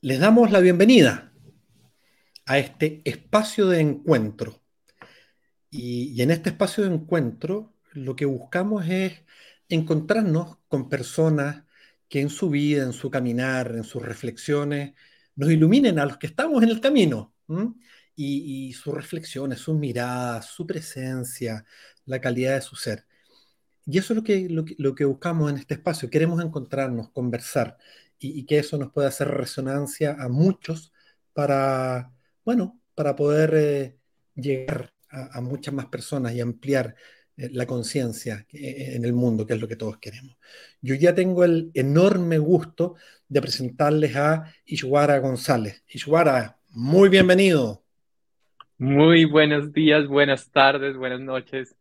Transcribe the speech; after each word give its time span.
Les 0.00 0.20
damos 0.20 0.52
la 0.52 0.60
bienvenida 0.60 1.32
a 2.46 2.58
este 2.60 3.02
espacio 3.04 3.66
de 3.66 3.80
encuentro. 3.80 4.62
Y, 5.70 6.22
en 6.22 6.30
este 6.30 6.50
espacio 6.50 6.84
de 6.84 6.94
encuentro 6.94 7.74
lo 7.94 8.14
que 8.14 8.24
buscamos 8.24 8.86
es 8.88 9.24
encontrarnos 9.68 10.58
con 10.68 10.88
personas 10.88 11.64
que 12.08 12.20
en 12.20 12.30
su 12.30 12.48
vida, 12.48 12.84
en 12.84 12.92
su 12.92 13.10
caminar, 13.10 13.72
en 13.74 13.82
sus 13.82 14.00
reflexiones, 14.00 14.94
nos 15.34 15.50
iluminen 15.50 15.98
a 15.98 16.06
los 16.06 16.16
que 16.16 16.28
estamos 16.28 16.62
en 16.62 16.68
el 16.68 16.80
camino. 16.80 17.34
Y, 18.14 18.72
sus 18.74 18.94
reflexiones, 18.94 19.58
sus 19.58 19.76
miradas, 19.76 20.46
su 20.46 20.64
presencia, 20.64 21.64
la 22.04 22.20
calidad 22.20 22.54
de 22.54 22.60
su 22.60 22.76
ser. 22.76 23.04
Y 23.84 23.98
eso 23.98 24.12
es 24.12 24.18
lo 24.18 24.22
que, 24.22 24.46
lo 24.48 24.94
que 24.94 25.04
buscamos 25.04 25.50
en 25.50 25.56
este 25.56 25.74
espacio. 25.74 26.08
Queremos 26.08 26.40
encontrarnos, 26.44 27.10
conversar 27.10 27.78
y, 28.18 28.44
que 28.46 28.58
eso 28.58 28.78
nos 28.78 28.92
pueda 28.92 29.08
hacer 29.08 29.28
resonancia 29.28 30.16
a 30.18 30.28
muchos 30.28 30.92
para, 31.32 32.12
bueno, 32.44 32.80
para 32.94 33.14
poder 33.14 33.54
eh, 33.54 33.96
llegar 34.34 34.92
a, 35.10 35.40
muchas 35.40 35.72
más 35.72 35.86
personas 35.86 36.34
y 36.34 36.40
ampliar 36.40 36.94
eh, 37.36 37.48
la 37.52 37.66
conciencia 37.66 38.46
eh, 38.52 38.92
en 38.94 39.04
el 39.04 39.12
mundo, 39.12 39.46
que 39.46 39.54
es 39.54 39.60
lo 39.60 39.68
que 39.68 39.76
todos 39.76 39.98
queremos. 39.98 40.36
Yo 40.80 40.94
ya 40.94 41.14
tengo 41.14 41.44
el 41.44 41.70
enorme 41.74 42.38
gusto 42.38 42.96
de 43.28 43.40
presentarles 43.40 44.16
a 44.16 44.52
Ishwara 44.66 45.18
González. 45.18 45.82
Ishwara, 45.88 46.58
muy 46.70 47.08
bienvenido. 47.08 47.82
Muy 48.76 49.24
buenos 49.24 49.72
días, 49.72 50.06
buenas 50.06 50.50
tardes, 50.50 50.96
buenas 50.96 51.20
noches 51.20 51.74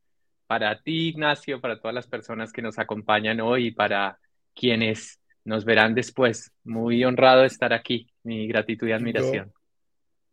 para 0.47 0.81
ti, 0.81 1.09
Ignacio, 1.09 1.59
para 1.59 1.80
todas 1.80 1.94
las 1.94 2.08
personas 2.08 2.52
que 2.52 2.61
nos 2.61 2.80
acompañan 2.80 3.41
hoy 3.41 3.72
para 3.72 4.17
quienes 4.55 5.19
nos 5.47 5.63
verán 5.63 5.95
después. 5.95 6.51
Muy 6.65 7.05
honrado 7.05 7.41
de 7.41 7.47
estar 7.47 7.71
aquí. 7.71 8.07
Mi 8.23 8.47
gratitud 8.47 8.85
y 8.88 8.91
admiración. 8.91 9.53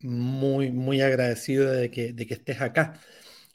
muy, 0.00 0.72
muy 0.72 1.00
agradecido 1.00 1.70
de 1.70 1.88
que, 1.88 2.12
de 2.12 2.26
que 2.26 2.34
estés 2.34 2.60
acá. 2.60 3.00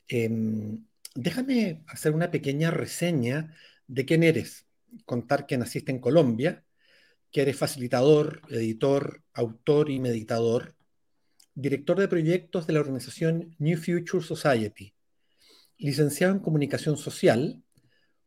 Em, 0.08 0.86
déjame 1.14 1.84
hacer 1.88 2.14
una 2.14 2.32
pequeña 2.32 2.72
reseña 2.72 3.54
de 3.88 4.06
quién 4.06 4.24
eres. 4.24 4.68
Contar 5.06 5.46
que 5.46 5.58
naciste 5.58 5.92
en 5.92 6.00
Colombia, 6.00 6.64
que 7.30 7.42
eres 7.42 7.58
facilitador, 7.58 8.42
editor, 8.50 9.22
autor 9.34 9.90
y 9.90 10.00
meditador, 10.00 10.76
director 11.56 12.00
de 12.00 12.08
proyectos 12.08 12.68
de 12.68 12.74
la 12.74 12.80
organización 12.80 13.54
New 13.60 13.78
Future 13.78 14.24
Society, 14.24 14.96
licenciado 15.78 16.34
en 16.34 16.40
comunicación 16.40 16.96
social, 16.96 17.62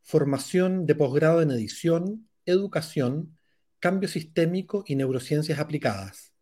formación 0.02 0.84
de 0.84 0.94
posgrado 0.94 1.40
en 1.40 1.50
edición, 1.50 2.28
educación, 2.46 3.38
cambio 3.78 4.08
sistémico 4.08 4.84
y 4.86 4.96
neurociencias 4.96 5.58
aplicadas. 5.58 6.32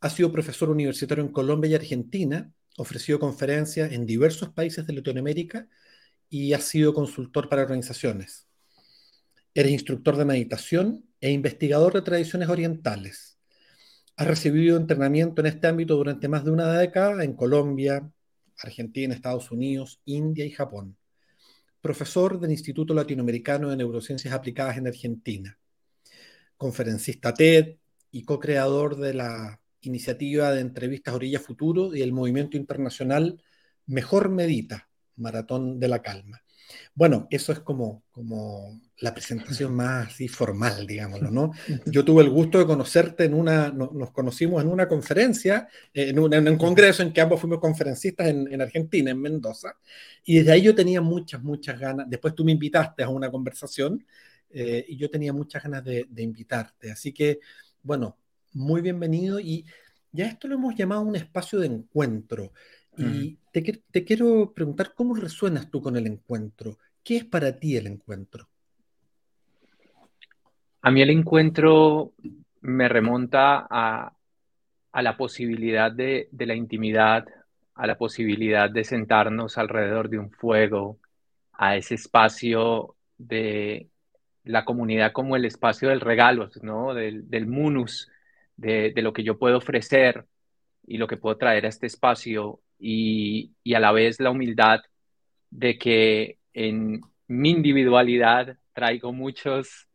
Ha 0.00 0.10
sido 0.10 0.32
profesor 0.32 0.70
universitario 0.70 1.24
en 1.24 1.32
Colombia 1.32 1.70
y 1.70 1.74
Argentina, 1.74 2.52
ofreció 2.76 3.20
conferencias 3.20 3.92
en 3.92 4.06
diversos 4.06 4.50
países 4.50 4.86
de 4.86 4.94
Latinoamérica 4.94 5.68
y 6.28 6.54
ha 6.54 6.60
sido 6.60 6.94
consultor 6.94 7.48
para 7.48 7.62
organizaciones. 7.62 8.48
Eres 9.54 9.72
instructor 9.72 10.16
de 10.16 10.24
meditación 10.24 11.04
e 11.20 11.30
investigador 11.30 11.92
de 11.92 12.02
tradiciones 12.02 12.48
orientales. 12.48 13.38
Has 14.16 14.26
recibido 14.26 14.76
entrenamiento 14.76 15.42
en 15.42 15.46
este 15.46 15.66
ámbito 15.66 15.96
durante 15.96 16.28
más 16.28 16.44
de 16.44 16.50
una 16.50 16.72
década 16.78 17.22
en 17.22 17.34
Colombia, 17.34 18.10
Argentina, 18.58 19.14
Estados 19.14 19.50
Unidos, 19.50 20.00
India 20.04 20.44
y 20.44 20.50
Japón 20.50 20.96
profesor 21.82 22.38
del 22.38 22.52
Instituto 22.52 22.94
Latinoamericano 22.94 23.68
de 23.68 23.76
Neurociencias 23.76 24.32
Aplicadas 24.32 24.78
en 24.78 24.86
Argentina, 24.86 25.58
conferencista 26.56 27.34
TED 27.34 27.76
y 28.12 28.22
co-creador 28.22 28.96
de 28.96 29.14
la 29.14 29.60
iniciativa 29.80 30.52
de 30.52 30.60
entrevistas 30.60 31.12
Orilla 31.12 31.40
Futuro 31.40 31.94
y 31.94 32.00
el 32.00 32.12
movimiento 32.12 32.56
internacional 32.56 33.42
Mejor 33.86 34.30
Medita, 34.30 34.88
Maratón 35.16 35.80
de 35.80 35.88
la 35.88 36.00
Calma. 36.00 36.42
Bueno, 36.94 37.26
eso 37.30 37.52
es 37.52 37.60
como, 37.60 38.02
como 38.10 38.80
la 39.02 39.12
presentación 39.12 39.74
más 39.74 40.08
así 40.08 40.28
formal, 40.28 40.86
digámoslo, 40.86 41.30
¿no? 41.30 41.52
Yo 41.86 42.04
tuve 42.04 42.22
el 42.22 42.30
gusto 42.30 42.58
de 42.58 42.66
conocerte 42.66 43.24
en 43.24 43.34
una, 43.34 43.70
nos 43.70 44.12
conocimos 44.12 44.62
en 44.62 44.68
una 44.68 44.86
conferencia, 44.86 45.68
en, 45.92 46.18
un 46.18 46.56
congreso 46.56 47.02
en 47.02 47.12
que 47.12 47.20
ambos 47.20 47.40
fuimos 47.40 47.58
conferencistas 47.58 48.28
en, 48.28 48.60
Argentina, 48.60 49.10
en 49.10 49.20
Mendoza, 49.20 49.76
y 50.24 50.36
desde 50.36 50.52
ahí 50.52 50.62
yo 50.62 50.74
tenía 50.74 51.00
muchas, 51.00 51.42
muchas 51.42 51.80
ganas, 51.80 52.08
después 52.08 52.34
tú 52.34 52.44
me 52.44 52.52
invitaste 52.52 53.02
a 53.02 53.08
una 53.08 53.28
conversación 53.28 54.06
eh, 54.50 54.84
y 54.88 54.96
yo 54.96 55.10
tenía 55.10 55.32
muchas 55.32 55.64
ganas 55.64 55.84
de, 55.84 56.06
invitarte, 56.18 56.92
así 56.92 57.12
que, 57.12 57.40
bueno, 57.82 58.16
muy 58.52 58.82
bienvenido 58.82 59.40
y 59.40 59.66
ya 60.12 60.26
esto 60.26 60.46
lo 60.46 60.54
hemos 60.54 60.76
llamado 60.76 61.00
un 61.00 61.16
espacio 61.16 61.58
de 61.58 61.66
encuentro. 61.66 62.52
Y 62.96 63.38
te, 63.50 63.62
te, 63.90 64.04
quiero 64.04 64.52
preguntar, 64.54 64.92
¿cómo 64.94 65.14
resuenas 65.14 65.70
tú 65.70 65.80
con 65.80 65.96
el 65.96 66.06
encuentro? 66.06 66.78
¿Qué 67.02 67.16
es 67.16 67.24
para 67.24 67.58
ti 67.58 67.76
el 67.76 67.86
encuentro? 67.86 68.48
A 70.82 70.90
mí 70.90 71.00
el 71.00 71.10
encuentro 71.10 72.12
me 72.60 72.88
remonta 72.88 73.66
a, 73.70 74.12
la 75.00 75.16
posibilidad 75.16 75.90
de, 75.92 76.28
la 76.32 76.54
intimidad, 76.54 77.24
a 77.74 77.86
la 77.86 77.96
posibilidad 77.96 78.68
de 78.68 78.84
sentarnos 78.84 79.58
alrededor 79.58 80.08
de 80.08 80.18
un 80.18 80.30
fuego, 80.30 80.98
a 81.52 81.76
ese 81.76 81.94
espacio 81.94 82.96
de 83.16 83.88
la 84.44 84.64
comunidad 84.64 85.12
como 85.12 85.36
el 85.36 85.44
espacio 85.44 85.88
del 85.88 86.00
regalo, 86.00 86.50
¿no? 86.62 86.94
del, 86.94 87.46
munus, 87.46 88.10
de, 88.56 88.92
de, 88.92 89.02
lo 89.02 89.12
que 89.12 89.22
yo 89.22 89.38
puedo 89.38 89.58
ofrecer 89.58 90.26
y 90.84 90.98
lo 90.98 91.06
que 91.06 91.16
puedo 91.16 91.36
traer 91.36 91.64
a 91.64 91.68
este 91.68 91.86
espacio 91.86 92.60
y, 92.82 93.74
a 93.74 93.80
la 93.80 93.92
vez 93.92 94.20
la 94.20 94.30
humildad 94.30 94.80
de 95.50 95.78
que 95.78 96.38
en 96.52 97.00
mi 97.28 97.50
individualidad 97.50 98.58
traigo 98.72 99.12
muchos, 99.12 99.88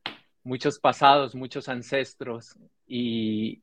muchos 0.44 0.80
pasados, 0.80 1.36
muchos 1.36 1.68
ancestros 1.68 2.58
y, 2.88 3.62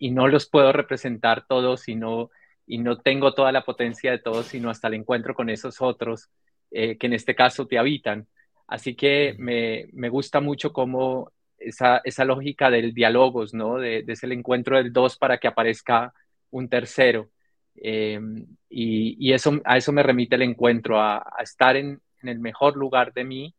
no 0.00 0.28
los 0.28 0.48
puedo 0.48 0.72
representar 0.72 1.46
todos 1.48 1.88
y 1.88 1.96
no, 1.96 2.30
y 2.66 2.78
no 2.78 2.98
tengo 2.98 3.34
toda 3.34 3.50
la 3.52 3.64
potencia 3.64 4.12
de 4.12 4.18
todos, 4.18 4.46
sino 4.46 4.70
hasta 4.70 4.88
el 4.88 4.94
encuentro 4.94 5.34
con 5.34 5.48
esos 5.50 5.80
otros 5.80 6.28
eh, 6.70 6.96
que 6.98 7.06
en 7.06 7.14
este 7.14 7.34
caso 7.34 7.66
te 7.66 7.78
habitan. 7.78 8.28
Así 8.68 8.94
que 8.94 9.34
me, 9.38 10.08
gusta 10.08 10.40
mucho 10.40 10.72
cómo 10.72 11.32
esa, 11.58 12.00
esa, 12.04 12.24
lógica 12.24 12.70
del 12.70 12.94
diálogos, 12.94 13.54
¿no? 13.54 13.78
De, 13.78 14.02
de 14.02 14.12
ese 14.12 14.26
encuentro 14.32 14.76
del 14.76 14.92
dos 14.92 15.16
para 15.16 15.38
que 15.38 15.48
aparezca 15.48 16.12
un 16.50 16.68
tercero. 16.68 17.30
Eh, 17.76 18.20
y, 18.68 19.32
eso, 19.32 19.60
a 19.64 19.76
eso 19.76 19.92
me 19.92 20.02
remite 20.02 20.36
el 20.36 20.42
encuentro, 20.42 21.00
a, 21.00 21.24
estar 21.42 21.76
en, 21.76 22.00
el 22.22 22.38
mejor 22.38 22.76
lugar 22.76 23.12
de 23.12 23.24
mí 23.24 23.54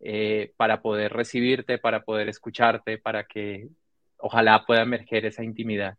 eh, 0.00 0.52
para 0.56 0.80
poder 0.80 1.12
recibirte, 1.12 1.78
para 1.78 2.04
poder 2.04 2.28
escucharte, 2.28 2.98
para 2.98 3.24
que 3.24 3.68
ojalá 4.18 4.64
pueda 4.64 4.82
emerger 4.82 5.26
esa 5.26 5.42
intimidad. 5.42 5.96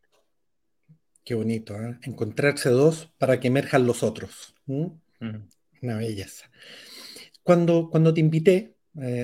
Qué 1.24 1.36
bonito, 1.36 1.76
¿eh? 1.76 1.98
encontrarse 2.04 2.70
dos 2.70 3.12
para 3.18 3.40
que 3.40 3.48
emerjan 3.48 3.86
los 3.86 4.04
otros. 4.04 4.56
Una 4.68 5.98
belleza. 5.98 6.50
Cuando, 7.44 7.90
cuando 7.90 8.14
te 8.14 8.22
invité 8.22 8.76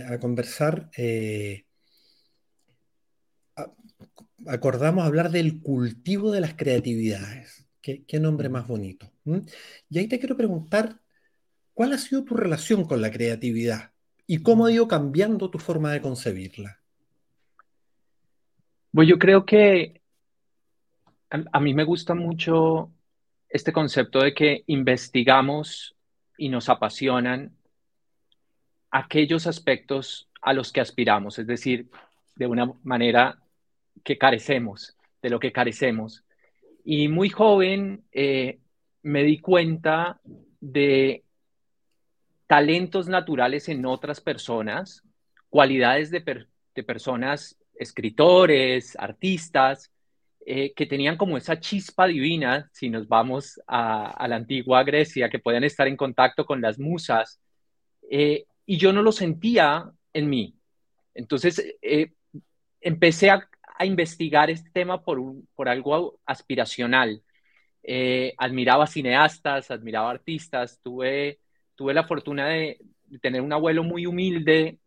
a 0.07 0.19
conversar, 0.19 0.89
acordamos 4.47 5.05
hablar 5.05 5.31
del 5.31 5.61
cultivo 5.61 6.31
de 6.31 6.41
las 6.41 6.53
creatividades. 6.55 7.60
Qué, 7.81 8.19
nombre 8.19 8.47
más 8.47 8.67
bonito. 8.67 9.11
Y 9.89 9.97
ahí 9.97 10.07
te 10.07 10.19
quiero 10.19 10.37
preguntar, 10.37 10.99
¿cuál 11.73 11.93
ha 11.93 11.97
sido 11.97 12.23
tu 12.23 12.35
relación 12.35 12.85
con 12.85 13.01
la 13.01 13.11
creatividad 13.11 13.91
y 14.27 14.43
cómo 14.43 14.65
ha 14.65 14.71
ido 14.71 14.87
cambiando 14.87 15.49
tu 15.49 15.57
forma 15.57 15.91
de 15.91 16.01
concebirla? 16.01 16.79
Pues 18.91 19.07
yo 19.07 19.17
creo 19.17 19.45
que 19.45 20.01
a, 21.29 21.59
mí 21.59 21.73
me 21.73 21.85
gusta 21.85 22.13
mucho 22.13 22.91
este 23.49 23.73
concepto 23.73 24.19
de 24.19 24.33
que 24.33 24.63
investigamos 24.67 25.95
y 26.37 26.49
nos 26.49 26.69
apasionan 26.69 27.55
aquellos 28.91 29.47
aspectos 29.47 30.29
a 30.41 30.53
los 30.53 30.71
que 30.71 30.81
aspiramos, 30.81 31.39
es 31.39 31.47
decir, 31.47 31.89
de 32.35 32.47
una 32.47 32.73
manera 32.83 33.41
que 34.03 34.17
carecemos, 34.17 34.97
de 35.21 35.29
lo 35.29 35.39
que 35.39 35.51
carecemos. 35.51 36.23
Y 36.83 37.07
muy 37.07 37.29
joven 37.29 38.03
eh, 38.11 38.59
me 39.03 39.23
di 39.23 39.39
cuenta 39.39 40.19
de 40.59 41.23
talentos 42.47 43.07
naturales 43.07 43.69
en 43.69 43.85
otras 43.85 44.19
personas, 44.19 45.03
cualidades 45.49 46.11
de, 46.11 46.21
personas, 46.83 47.57
escritores, 47.75 48.95
artistas, 48.97 49.91
eh, 50.45 50.73
que 50.73 50.85
tenían 50.85 51.17
como 51.17 51.37
esa 51.37 51.59
chispa 51.59 52.07
divina, 52.07 52.69
si 52.73 52.89
nos 52.89 53.07
vamos 53.07 53.61
a, 53.67 54.27
la 54.27 54.35
antigua 54.35 54.83
Grecia, 54.83 55.29
que 55.29 55.39
podían 55.39 55.63
estar 55.63 55.87
en 55.87 55.95
contacto 55.95 56.45
con 56.45 56.61
las 56.61 56.79
musas, 56.79 57.39
eh, 58.09 58.45
y 58.65 58.77
yo 58.77 58.91
no 58.91 59.01
lo 59.01 59.11
sentía 59.11 59.89
en 60.13 60.29
mí. 60.29 60.55
Entonces, 61.13 61.63
empecé 62.81 63.29
a 63.29 63.47
a 63.77 63.85
investigar 63.85 64.49
este 64.49 64.69
tema 64.71 65.03
por, 65.03 65.19
por 65.55 65.69
algo 65.69 66.19
aspiracional. 66.25 67.23
Eh, 67.83 68.33
admiraba 68.37 68.87
cineastas, 68.87 69.71
admiraba 69.71 70.11
artistas, 70.11 70.79
tuve, 70.83 71.39
tuve 71.75 71.93
la 71.93 72.05
fortuna 72.05 72.47
de, 72.47 72.79
tener 73.21 73.41
un 73.41 73.51
abuelo 73.51 73.83
muy 73.83 74.05
humilde 74.05 74.79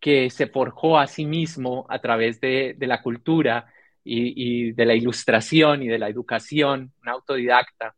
que 0.00 0.28
se 0.28 0.46
forjó 0.46 0.98
a 0.98 1.06
sí 1.06 1.24
mismo 1.24 1.86
a 1.88 2.00
través 2.00 2.40
de, 2.40 2.74
de 2.76 2.86
la 2.86 3.00
cultura 3.02 3.72
y, 4.04 4.68
y, 4.68 4.72
de 4.72 4.84
la 4.84 4.94
ilustración 4.94 5.82
y 5.82 5.88
de 5.88 5.98
la 5.98 6.08
educación, 6.08 6.92
un 7.00 7.08
autodidacta. 7.08 7.94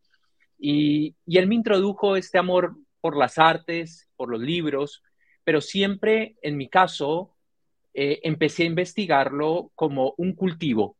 Y, 0.57 1.15
y 1.25 1.37
él 1.37 1.47
me 1.47 1.55
introdujo 1.55 2.15
este 2.15 2.37
amor 2.37 2.77
por 3.01 3.17
las 3.17 3.37
artes, 3.37 4.09
por 4.15 4.29
los 4.29 4.39
libros, 4.39 5.03
pero 5.43 5.61
siempre, 5.61 6.37
en 6.41 6.57
mi 6.57 6.69
caso, 6.69 7.34
eh, 7.97 8.19
empecé 8.23 8.63
a 8.63 8.65
investigarlo 8.65 9.71
como 9.73 10.15
un 10.17 10.33
cultivo, 10.35 10.97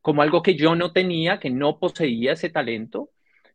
como 0.00 0.22
algo 0.22 0.42
que 0.42 0.56
yo 0.56 0.74
no 0.74 0.92
tenía, 0.92 1.38
que 1.38 1.50
no 1.50 1.78
poseía 1.78 2.32
ese 2.32 2.50
talento. 2.50 3.10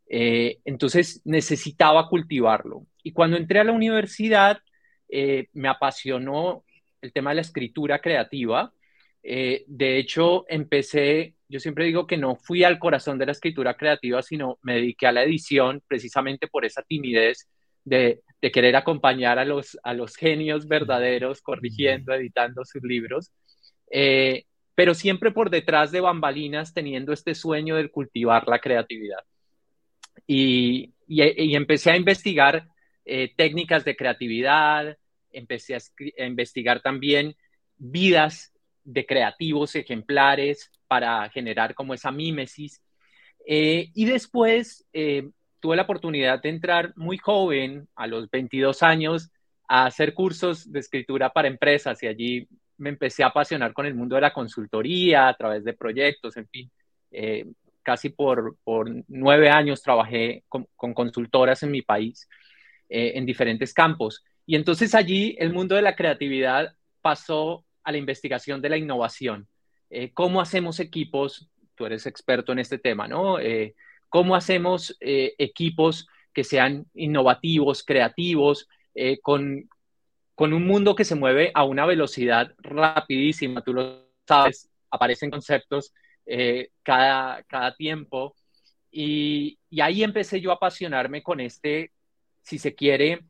Eh, 0.09 0.59
entonces 0.63 1.21
necesitaba 1.25 2.07
cultivarlo. 2.07 2.87
Y 3.03 3.11
cuando 3.11 3.35
entré 3.35 3.59
a 3.59 3.65
la 3.65 3.73
universidad, 3.73 4.59
eh, 5.09 5.47
me 5.53 5.67
apasionó 5.67 6.63
el 7.01 7.11
tema 7.11 7.31
de 7.31 7.35
la 7.35 7.41
escritura 7.41 7.99
creativa. 7.99 8.73
de 9.23 9.97
hecho, 9.97 10.45
empecé, 10.47 11.35
yo 11.49 11.59
siempre 11.59 11.85
digo 11.85 12.07
que 12.07 12.17
no 12.17 12.37
fui 12.37 12.63
al 12.63 12.79
corazón 12.79 13.17
de 13.17 13.25
la 13.25 13.33
escritura 13.33 13.75
creativa, 13.75 14.21
sino 14.21 14.57
me 14.61 14.75
dediqué 14.75 15.07
a 15.07 15.11
la 15.11 15.23
edición 15.23 15.83
precisamente 15.87 16.47
por 16.47 16.63
esa 16.65 16.81
timidez 16.83 17.49
de, 17.87 18.21
querer 18.53 18.75
acompañar 18.75 19.39
a 19.39 19.45
los, 19.45 19.77
a 19.83 19.93
los 19.93 20.15
genios 20.15 20.67
verdaderos 20.67 21.41
corrigiendo, 21.41 22.13
editando 22.13 22.63
sus 22.63 22.81
libros, 22.81 23.31
eh, 23.91 24.45
pero 24.75 24.93
siempre 24.93 25.31
por 25.31 25.49
detrás 25.49 25.91
de 25.91 26.01
bambalinas 26.01 26.73
teniendo 26.73 27.11
este 27.11 27.35
sueño 27.35 27.75
de 27.75 27.89
cultivar 27.89 28.47
la 28.47 28.59
creatividad. 28.59 29.19
Y, 30.25 30.93
y, 31.07 31.55
empecé 31.55 31.91
a 31.91 31.97
investigar 31.97 32.67
eh, 33.05 33.33
técnicas 33.35 33.83
de 33.83 33.95
creatividad, 33.95 34.97
empecé 35.31 35.75
a, 35.75 35.79
investigar 36.25 36.81
también 36.81 37.35
vidas 37.77 38.53
de 38.83 39.05
creativos 39.05 39.75
ejemplares 39.75 40.71
para 40.87 41.29
generar 41.29 41.73
como 41.73 41.93
esa 41.93 42.11
mímesis. 42.11 42.81
Eh, 43.45 43.91
y 43.93 44.05
después 44.05 44.85
tuve 45.59 45.75
la 45.75 45.83
oportunidad 45.83 46.41
de 46.41 46.49
entrar 46.49 46.93
muy 46.95 47.17
joven, 47.17 47.87
a 47.95 48.07
los 48.07 48.29
22 48.29 48.83
años, 48.83 49.31
a 49.67 49.85
hacer 49.85 50.13
cursos 50.13 50.71
de 50.71 50.79
escritura 50.79 51.31
para 51.31 51.47
empresas 51.47 52.01
y 52.03 52.07
allí 52.07 52.47
me 52.77 52.89
empecé 52.89 53.23
a 53.23 53.27
apasionar 53.27 53.73
con 53.73 53.85
el 53.85 53.95
mundo 53.95 54.15
de 54.15 54.21
la 54.21 54.33
consultoría 54.33 55.27
a 55.27 55.33
través 55.35 55.63
de 55.63 55.73
proyectos, 55.73 56.37
en 56.37 56.47
fin. 56.47 56.71
Eh, 57.11 57.45
casi 57.81 58.09
por, 58.09 58.57
por, 58.63 58.89
nueve 59.07 59.49
años 59.49 59.81
trabajé 59.81 60.43
con, 60.49 60.67
consultoras 60.75 61.63
en 61.63 61.71
mi 61.71 61.81
país 61.81 62.27
eh, 62.89 63.13
en 63.15 63.25
diferentes 63.25 63.73
campos. 63.73 64.23
Y 64.45 64.55
entonces 64.55 64.93
allí 64.93 65.35
el 65.39 65.53
mundo 65.53 65.75
de 65.75 65.81
la 65.81 65.95
creatividad 65.95 66.73
pasó 67.01 67.65
a 67.83 67.91
la 67.91 67.97
investigación 67.97 68.61
de 68.61 68.69
la 68.69 68.77
innovación. 68.77 69.47
Eh, 69.89 70.11
¿Cómo 70.13 70.41
hacemos 70.41 70.79
equipos? 70.79 71.49
Tú 71.75 71.85
eres 71.85 72.05
experto 72.05 72.51
en 72.51 72.59
este 72.59 72.77
tema, 72.77 73.07
¿no? 73.07 73.37
Cómo 74.09 74.35
hacemos 74.35 74.95
eh, 74.99 75.33
equipos 75.37 76.07
que 76.33 76.43
sean 76.43 76.85
innovativos, 76.93 77.83
creativos, 77.83 78.67
eh, 78.93 79.19
con, 79.21 79.69
con 80.35 80.53
un 80.53 80.65
mundo 80.65 80.95
que 80.95 81.05
se 81.05 81.15
mueve 81.15 81.51
a 81.53 81.63
una 81.63 81.85
velocidad 81.85 82.53
rapidísima, 82.59 83.61
tú 83.61 83.73
lo 83.73 84.07
sabes, 84.27 84.69
aparecen 84.91 85.31
conceptos 85.31 85.93
eh, 86.25 86.69
cada, 86.83 87.43
cada 87.43 87.75
tiempo. 87.75 88.35
Y, 88.91 89.59
y, 89.69 89.81
ahí 89.81 90.03
empecé 90.03 90.39
yo 90.41 90.51
a 90.51 90.55
apasionarme 90.55 91.21
con 91.21 91.39
este, 91.39 91.91
si 92.41 92.57
se 92.57 92.73
quiere, 92.73 93.21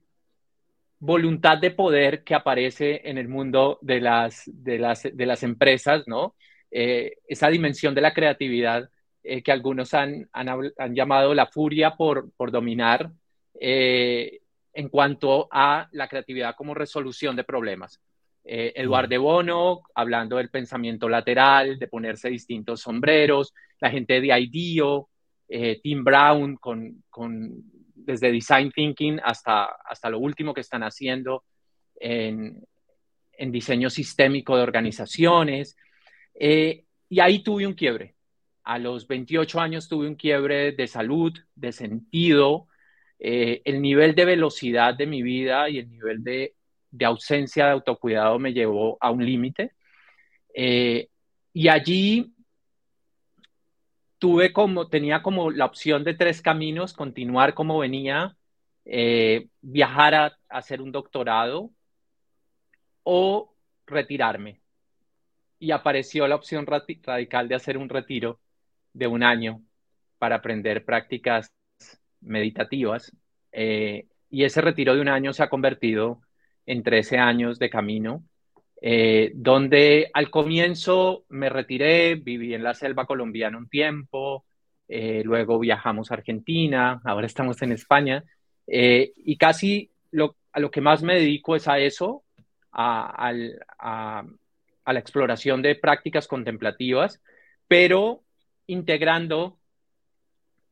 voluntad 0.99 1.57
de 1.57 1.71
poder 1.71 2.23
que 2.23 2.35
aparece 2.35 3.01
en 3.05 3.17
el 3.17 3.27
mundo 3.27 3.79
de 3.81 4.01
las, 4.01 4.43
de 4.45 4.79
las, 4.79 5.03
de 5.03 5.25
las 5.25 5.43
empresas, 5.43 6.07
¿no? 6.07 6.35
esa 6.69 7.47
dimensión 7.47 7.95
de 7.95 8.01
la 8.01 8.13
creatividad 8.13 8.89
eh, 9.29 9.43
que 9.43 9.51
algunos 9.51 9.93
han, 9.93 10.29
han, 10.31 10.95
llamado 10.95 11.33
la 11.33 11.47
furia 11.47 11.97
por, 11.97 12.31
por 12.31 12.49
dominar 12.49 13.11
eh, 13.59 14.39
en 14.71 14.87
cuanto 14.87 15.49
a 15.51 15.89
la 15.91 16.07
creatividad 16.07 16.55
como 16.55 16.73
resolución 16.73 17.35
de 17.35 17.43
problemas. 17.43 17.99
Eh, 18.45 18.71
Eduardo 18.73 19.09
de 19.09 19.17
Bono, 19.17 19.81
hablando 19.95 20.37
del 20.37 20.49
pensamiento 20.49 21.09
lateral, 21.09 21.77
de 21.77 21.89
ponerse 21.89 22.29
distintos 22.29 22.79
sombreros, 22.79 23.53
la 23.81 23.89
gente 23.89 24.21
de 24.21 24.39
IDEO, 24.39 25.09
Tim 25.83 26.05
Brown, 26.05 26.55
con, 26.55 27.03
con, 27.09 27.51
desde 27.95 28.31
Design 28.31 28.71
Thinking 28.71 29.19
hasta, 29.21 29.65
hasta 29.65 30.09
lo 30.09 30.19
último 30.19 30.53
que 30.53 30.61
están 30.61 30.83
haciendo 30.83 31.43
en, 31.99 32.63
en 33.33 33.51
diseño 33.51 33.89
sistémico 33.89 34.55
de 34.55 34.63
organizaciones. 34.63 35.75
y 36.39 37.19
ahí 37.19 37.43
tuve 37.43 37.67
un 37.67 37.73
quiebre 37.73 38.16
a 38.67 38.79
los 38.79 39.07
28 39.07 39.61
años 39.61 39.87
tuve 39.87 40.07
un 40.07 40.15
quiebre 40.15 40.73
de 40.73 40.87
salud, 40.87 41.33
de 41.55 41.71
sentido. 41.71 42.67
Eh, 43.17 43.61
el 43.63 43.81
nivel 43.81 44.13
de 44.13 44.25
velocidad 44.25 44.93
de 44.93 45.07
mi 45.07 45.21
vida 45.21 45.69
y 45.69 45.79
el 45.79 45.89
nivel 45.89 46.21
de, 46.21 46.53
ausencia 47.05 47.65
de 47.65 47.71
autocuidado 47.71 48.39
me 48.39 48.51
llevó 48.51 48.97
a 48.99 49.09
un 49.11 49.25
límite. 49.25 49.71
Eh, 50.53 51.07
y 51.53 51.69
allí 51.69 52.33
tuve 54.19 54.51
como, 54.51 54.89
tenía 54.89 55.23
como 55.23 55.49
la 55.49 55.65
opción 55.65 56.03
de 56.03 56.15
tres 56.15 56.41
caminos, 56.41 56.93
continuar 56.93 57.53
como 57.53 57.79
venía, 57.79 58.35
eh, 58.83 59.47
viajar 59.61 60.13
a, 60.15 60.37
hacer 60.49 60.81
un 60.81 60.91
doctorado 60.91 61.71
o 63.03 63.55
retirarme. 63.85 64.59
Y 65.57 65.71
apareció 65.71 66.27
la 66.27 66.35
opción 66.35 66.65
radical 66.65 67.47
de 67.47 67.55
hacer 67.55 67.77
un 67.77 67.87
retiro 67.87 68.41
de 68.97 69.07
un 69.07 69.23
año 69.23 69.61
para 70.17 70.37
aprender 70.37 70.83
prácticas 70.83 71.53
meditativas. 72.21 73.15
Eh, 73.51 74.07
y 74.29 74.43
ese 74.43 74.61
retiro 74.61 74.95
de 74.95 75.01
un 75.01 75.07
año 75.07 75.33
se 75.33 75.43
ha 75.43 75.49
convertido 75.49 76.21
en 76.65 76.83
13 76.83 77.17
años 77.17 77.59
de 77.59 77.69
camino, 77.69 78.23
eh, 78.81 79.31
donde 79.35 80.09
al 80.13 80.29
comienzo 80.29 81.25
me 81.29 81.49
retiré, 81.49 82.15
viví 82.15 82.53
en 82.53 82.63
la 82.63 82.73
selva 82.73 83.05
colombiana 83.05 83.57
un 83.57 83.69
tiempo, 83.69 84.45
eh, 84.87 85.21
luego 85.23 85.59
viajamos 85.59 86.11
a 86.11 86.15
Argentina, 86.15 86.99
ahora 87.05 87.27
estamos 87.27 87.61
en 87.61 87.71
España, 87.71 88.23
y 88.69 89.37
casi 89.37 89.91
lo, 90.11 90.35
a 90.51 90.59
lo 90.59 90.69
que 90.71 90.81
más 90.81 91.01
me 91.01 91.15
dedico 91.15 91.55
es 91.55 91.69
a 91.69 91.79
eso, 91.79 92.25
a, 92.73 93.29
a, 93.79 94.25
a 94.83 94.93
la 94.93 94.99
exploración 94.99 95.61
de 95.61 95.75
prácticas 95.75 96.27
contemplativas, 96.27 97.21
pero 97.69 98.23
integrando 98.67 99.59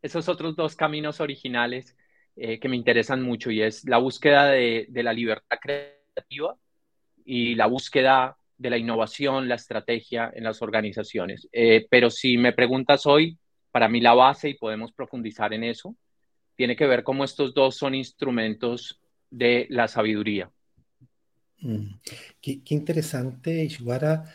esos 0.01 0.29
otros 0.29 0.55
dos 0.55 0.75
caminos 0.75 1.19
originales 1.19 1.95
eh, 2.35 2.59
que 2.59 2.69
me 2.69 2.75
interesan 2.75 3.21
mucho 3.21 3.49
y 3.49 3.61
es 3.61 3.85
la 3.85 3.97
búsqueda 3.97 4.47
de, 4.47 4.87
la 4.91 5.13
libertad 5.13 5.57
creativa 5.59 6.57
y 7.23 7.55
la 7.55 7.65
búsqueda 7.65 8.37
de 8.57 8.69
la 8.69 8.77
innovación, 8.77 9.47
la 9.47 9.55
estrategia 9.55 10.31
en 10.33 10.43
las 10.43 10.61
organizaciones. 10.61 11.47
Eh, 11.51 11.87
pero 11.89 12.09
si 12.09 12.37
me 12.37 12.53
preguntas 12.53 13.05
hoy, 13.05 13.37
para 13.71 13.89
mí 13.89 13.99
la 13.99 14.13
base, 14.13 14.49
y 14.49 14.53
podemos 14.55 14.91
profundizar 14.91 15.53
en 15.53 15.63
eso, 15.63 15.95
tiene 16.55 16.75
que 16.75 16.87
ver 16.87 17.03
cómo 17.03 17.23
estos 17.23 17.53
dos 17.53 17.75
son 17.75 17.95
instrumentos 17.95 19.01
de 19.29 19.67
la 19.69 19.87
sabiduría. 19.87 20.51
Mm. 21.61 21.95
Qué, 22.41 22.61
interesante, 22.69 23.63
Ishwara, 23.63 24.25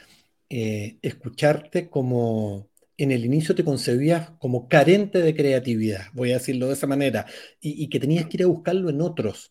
eh, 0.49 0.99
escucharte 1.02 1.88
como 1.88 2.70
en 3.00 3.12
el 3.12 3.25
inicio 3.25 3.54
te 3.54 3.64
concebías 3.64 4.30
como 4.38 4.69
carente 4.69 5.23
de 5.23 5.35
creatividad, 5.35 6.09
voy 6.12 6.33
a 6.33 6.35
decirlo 6.35 6.66
de 6.66 6.75
esa 6.75 6.87
manera, 6.87 7.25
y, 7.59 7.88
que 7.88 7.99
tenías 7.99 8.26
que 8.26 8.37
ir 8.37 8.42
a 8.42 8.47
buscarlo 8.47 8.90
en 8.90 9.00
otros. 9.00 9.50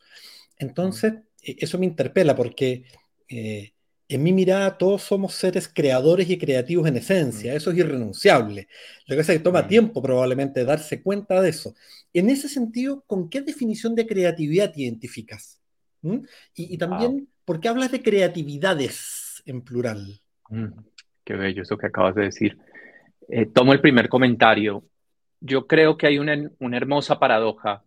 Entonces, 0.59 1.13
e, 1.41 1.55
eso 1.57 1.79
me 1.79 1.87
interpela 1.87 2.35
porque 2.35 2.83
eh, 3.27 3.73
en 4.07 4.21
mi 4.21 4.33
mirada 4.33 4.77
todos 4.77 5.01
somos 5.01 5.33
seres 5.33 5.67
creadores 5.67 6.29
y 6.29 6.37
creativos 6.37 6.87
en 6.87 6.97
esencia, 6.97 7.55
eso 7.55 7.71
es 7.71 7.77
irrenunciable. 7.79 8.67
Lo 9.07 9.15
que 9.15 9.21
pasa 9.21 9.33
es 9.33 9.39
que 9.39 9.43
toma 9.43 9.67
tiempo 9.67 9.99
probablemente 9.99 10.63
darse 10.63 11.01
cuenta 11.01 11.41
de 11.41 11.49
eso. 11.49 11.73
En 12.13 12.29
ese 12.29 12.49
sentido, 12.49 13.03
¿con 13.07 13.31
qué 13.31 13.41
definición 13.41 13.95
de 13.95 14.05
creatividad 14.05 14.71
te 14.71 14.83
identificas? 14.83 15.59
¿Mm? 16.03 16.19
Y, 16.53 16.77
también, 16.77 17.27
¿por 17.45 17.59
qué 17.59 17.67
hablas 17.67 17.91
de 17.91 18.03
creatividades 18.03 19.41
en 19.47 19.63
plural? 19.63 20.21
Mm, 20.49 20.67
qué 21.23 21.33
bello 21.33 21.63
eso 21.63 21.77
que 21.79 21.87
acabas 21.87 22.13
de 22.13 22.25
decir. 22.25 22.55
Eh, 23.31 23.45
tomo 23.45 23.73
el 23.73 23.81
primer 23.81 24.09
comentario. 24.09 24.83
Yo 25.39 25.67
creo 25.67 25.97
que 25.97 26.07
hay 26.07 26.17
una, 26.17 26.33
hermosa 26.75 27.19
paradoja 27.19 27.83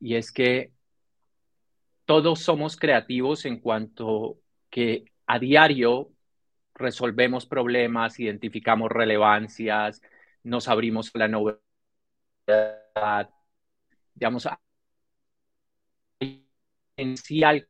y 0.00 0.16
es 0.16 0.32
que 0.32 0.72
todos 2.04 2.40
somos 2.40 2.76
creativos 2.76 3.44
en 3.44 3.60
cuanto 3.60 4.38
que 4.70 5.04
a 5.26 5.38
diario 5.38 6.10
resolvemos 6.74 7.46
problemas, 7.46 8.18
identificamos 8.18 8.90
relevancias, 8.90 10.02
nos 10.42 10.66
abrimos 10.68 11.12
la 11.14 11.28
novedad, 11.28 11.60
digamos, 14.14 14.48
potencial. 16.96 17.68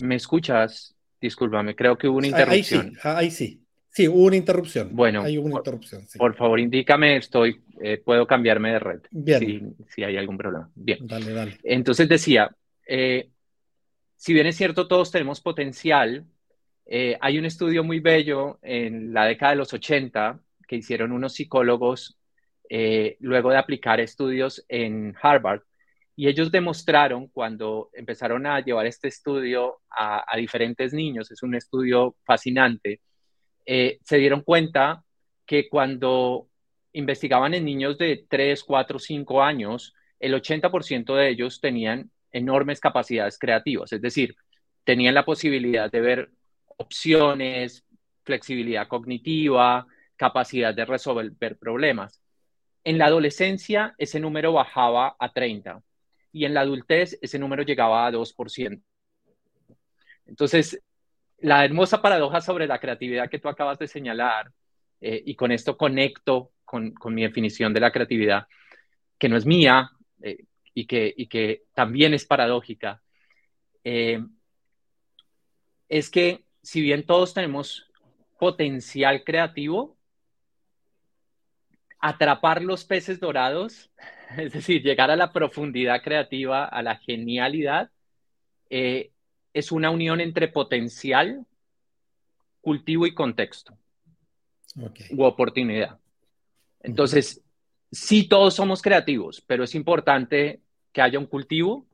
¿Me 0.00 0.14
escuchas? 0.16 0.99
Discúlpame, 1.20 1.74
creo 1.74 1.98
que 1.98 2.08
hubo 2.08 2.18
una 2.18 2.28
interrupción. 2.28 2.86
Ahí 2.86 2.94
sí, 2.94 3.00
ahí 3.02 3.30
sí. 3.30 3.60
Sí, 3.92 4.06
hubo 4.06 4.24
una 4.24 4.36
interrupción. 4.36 4.90
Bueno, 4.92 5.22
hay 5.22 5.36
una 5.36 5.50
por, 5.50 5.60
interrupción. 5.60 6.06
Sí. 6.06 6.18
Por 6.18 6.36
favor, 6.36 6.60
indícame, 6.60 7.16
estoy, 7.16 7.60
eh, 7.82 8.00
puedo 8.02 8.26
cambiarme 8.26 8.72
de 8.72 8.78
red. 8.78 9.00
Bien. 9.10 9.40
Si, 9.40 9.84
si, 9.94 10.04
hay 10.04 10.16
algún 10.16 10.38
problema. 10.38 10.70
Bien. 10.74 11.06
Dale, 11.06 11.32
dale. 11.32 11.58
Entonces 11.64 12.08
decía, 12.08 12.54
eh, 12.86 13.30
si 14.14 14.32
bien 14.32 14.46
es 14.46 14.56
cierto, 14.56 14.86
todos 14.86 15.10
tenemos 15.10 15.40
potencial, 15.40 16.24
eh, 16.86 17.18
hay 17.20 17.38
un 17.38 17.46
estudio 17.46 17.82
muy 17.82 17.98
bello 17.98 18.58
en 18.62 19.12
la 19.12 19.24
década 19.24 19.52
de 19.52 19.58
los 19.58 19.72
80 19.72 20.40
que 20.68 20.76
hicieron 20.76 21.10
unos 21.10 21.34
psicólogos 21.34 22.16
luego 23.18 23.50
de 23.50 23.56
aplicar 23.56 23.98
estudios 23.98 24.64
en 24.68 25.16
Harvard. 25.20 25.62
Y 26.20 26.28
ellos 26.28 26.52
demostraron 26.52 27.28
cuando 27.28 27.88
empezaron 27.94 28.46
a 28.46 28.60
llevar 28.60 28.84
este 28.84 29.08
estudio 29.08 29.80
a, 29.88 30.22
a 30.30 30.36
diferentes 30.36 30.92
niños, 30.92 31.30
es 31.30 31.42
un 31.42 31.54
estudio 31.54 32.14
fascinante, 32.24 33.00
eh, 33.64 33.98
se 34.04 34.18
dieron 34.18 34.42
cuenta 34.42 35.02
que 35.46 35.66
cuando 35.70 36.50
investigaban 36.92 37.54
en 37.54 37.64
niños 37.64 37.96
de 37.96 38.26
3, 38.28 38.62
4, 38.64 38.98
5 38.98 39.42
años, 39.42 39.94
el 40.18 40.34
80% 40.34 41.14
de 41.14 41.30
ellos 41.30 41.58
tenían 41.58 42.10
enormes 42.30 42.80
capacidades 42.80 43.38
creativas, 43.38 43.90
es 43.90 44.02
decir, 44.02 44.36
tenían 44.84 45.14
la 45.14 45.24
posibilidad 45.24 45.90
de 45.90 46.02
ver 46.02 46.30
opciones, 46.76 47.86
flexibilidad 48.24 48.88
cognitiva, 48.88 49.86
capacidad 50.16 50.74
de 50.74 50.84
resolver 50.84 51.56
problemas. 51.56 52.20
En 52.84 52.98
la 52.98 53.06
adolescencia 53.06 53.94
ese 53.96 54.20
número 54.20 54.52
bajaba 54.52 55.16
a 55.18 55.32
30 55.32 55.82
y 56.32 56.44
en 56.44 56.54
la 56.54 56.60
adultez 56.60 57.18
ese 57.22 57.38
número 57.38 57.62
llegaba 57.62 58.06
a 58.06 58.10
2%. 58.10 58.82
Entonces, 60.26 60.80
la 61.38 61.64
hermosa 61.64 62.00
paradoja 62.02 62.40
sobre 62.40 62.66
la 62.66 62.78
creatividad 62.78 63.28
que 63.28 63.38
tú 63.38 63.48
acabas 63.48 63.78
de 63.78 63.88
señalar, 63.88 64.52
eh, 65.00 65.22
y 65.24 65.34
con 65.34 65.50
esto 65.50 65.76
conecto 65.76 66.52
con, 66.64 66.92
con, 66.92 67.14
mi 67.14 67.22
definición 67.22 67.72
de 67.72 67.80
la 67.80 67.90
creatividad, 67.90 68.46
que 69.18 69.28
no 69.28 69.36
es 69.36 69.46
mía 69.46 69.90
eh, 70.22 70.44
y, 70.74 70.86
que, 70.86 71.12
y, 71.16 71.26
que, 71.26 71.64
también 71.74 72.12
es 72.12 72.26
paradójica, 72.26 73.02
eh, 73.82 74.22
es 75.88 76.10
que 76.10 76.44
si 76.62 76.82
bien 76.82 77.06
todos 77.06 77.32
tenemos 77.34 77.90
potencial 78.38 79.24
creativo, 79.24 79.96
atrapar 82.00 82.62
los 82.62 82.84
peces 82.84 83.20
dorados, 83.20 83.90
es 84.36 84.52
decir, 84.52 84.82
llegar 84.82 85.10
a 85.10 85.16
la 85.16 85.32
profundidad 85.32 86.02
creativa, 86.02 86.64
a 86.64 86.82
la 86.82 86.96
genialidad, 86.96 87.90
eh, 88.70 89.12
es 89.52 89.72
una 89.72 89.90
unión 89.90 90.20
entre 90.20 90.48
potencial, 90.48 91.46
cultivo 92.60 93.06
y 93.06 93.14
contexto. 93.14 93.76
Okay. 94.80 95.08
U 95.10 95.24
oportunidad. 95.24 95.98
Entonces, 96.80 97.42
sí 97.90 98.28
todos 98.28 98.54
somos 98.54 98.82
creativos, 98.82 99.42
pero 99.46 99.64
es 99.64 99.74
importante 99.74 100.60
que 100.92 101.02
haya 101.02 101.18
un 101.18 101.26
cultivo. 101.26 101.86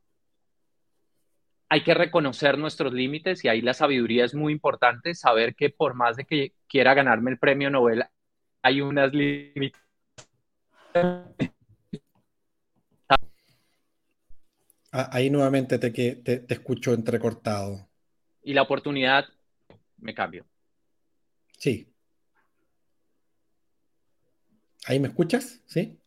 Hay 1.69 1.83
que 1.83 1.95
reconocer 1.95 2.59
nuestros 2.59 2.93
límites 2.93 3.45
y 3.45 3.49
ahí 3.49 3.63
la 3.63 3.75
sabiduría 3.75 4.25
es 4.25 4.35
muy 4.35 4.53
importante, 4.53 5.15
saber 5.15 5.55
que 5.55 5.71
por 5.71 5.95
más 5.95 6.17
de 6.17 6.25
que 6.25 6.53
quiera 6.69 6.95
ganarme 6.95 7.31
el 7.31 7.39
premio 7.39 7.71
Nobel, 7.71 8.05
hay 8.63 8.81
unas 8.83 9.13
límites. 9.13 9.86
Ah, 14.93 15.11
ahí 15.13 15.29
nuevamente 15.29 15.79
te, 15.79 15.91
te, 15.91 16.39
te 16.39 16.55
escucho 16.55 16.95
entrecortado. 16.95 17.89
Y 18.43 18.55
la 18.55 18.63
oportunidad, 18.63 19.27
me 19.99 20.15
cambio. 20.15 20.47
Sí. 21.59 21.93
¿Ahí 24.87 25.01
me 25.01 25.09
escuchas? 25.09 25.61
¿Sí? 25.67 25.99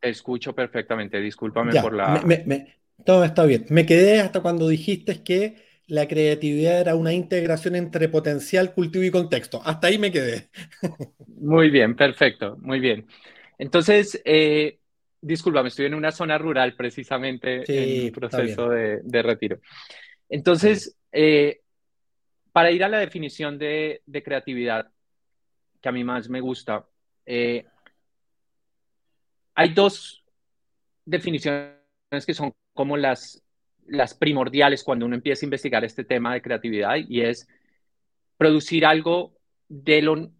Te 0.00 0.10
escucho 0.10 0.54
perfectamente. 0.54 1.20
Discúlpame 1.20 1.72
ya, 1.72 1.82
por 1.82 1.94
la. 1.94 2.22
Me, 2.24 2.44
me, 2.46 2.76
todo 3.04 3.24
está 3.24 3.44
bien. 3.44 3.66
Me 3.70 3.86
quedé 3.86 4.20
hasta 4.20 4.40
cuando 4.40 4.68
dijiste 4.68 5.22
que 5.22 5.56
la 5.86 6.06
creatividad 6.06 6.80
era 6.80 6.94
una 6.94 7.12
integración 7.12 7.74
entre 7.74 8.08
potencial, 8.08 8.72
cultivo 8.72 9.04
y 9.04 9.10
contexto. 9.10 9.60
Hasta 9.64 9.88
ahí 9.88 9.98
me 9.98 10.12
quedé. 10.12 10.48
Muy 11.26 11.70
bien, 11.70 11.96
perfecto. 11.96 12.56
Muy 12.60 12.80
bien. 12.80 13.06
Entonces, 13.60 14.22
eh, 14.24 14.78
discúlpame, 15.20 15.68
estoy 15.68 15.84
en 15.84 15.92
una 15.92 16.12
zona 16.12 16.38
rural 16.38 16.74
precisamente 16.76 17.66
sí, 17.66 17.76
en 17.76 18.04
un 18.06 18.10
proceso 18.12 18.70
de, 18.70 19.00
de, 19.02 19.22
retiro. 19.22 19.58
Entonces, 20.30 20.96
eh, 21.12 21.60
para 22.52 22.70
ir 22.70 22.82
a 22.82 22.88
la 22.88 22.98
definición 22.98 23.58
de, 23.58 24.00
de, 24.06 24.22
creatividad, 24.22 24.90
que 25.78 25.88
a 25.90 25.92
mí 25.92 26.02
más 26.04 26.30
me 26.30 26.40
gusta, 26.40 26.86
eh, 27.26 27.66
hay 29.54 29.74
dos 29.74 30.24
definiciones 31.04 31.74
que 32.26 32.32
son 32.32 32.54
como 32.72 32.96
las, 32.96 33.42
las 33.88 34.14
primordiales 34.14 34.82
cuando 34.82 35.04
uno 35.04 35.16
empieza 35.16 35.44
a 35.44 35.48
investigar 35.48 35.84
este 35.84 36.04
tema 36.04 36.32
de 36.32 36.40
creatividad 36.40 36.96
y 36.96 37.20
es 37.20 37.46
producir 38.38 38.86
algo 38.86 39.36
de 39.68 40.00
lo, 40.00 40.30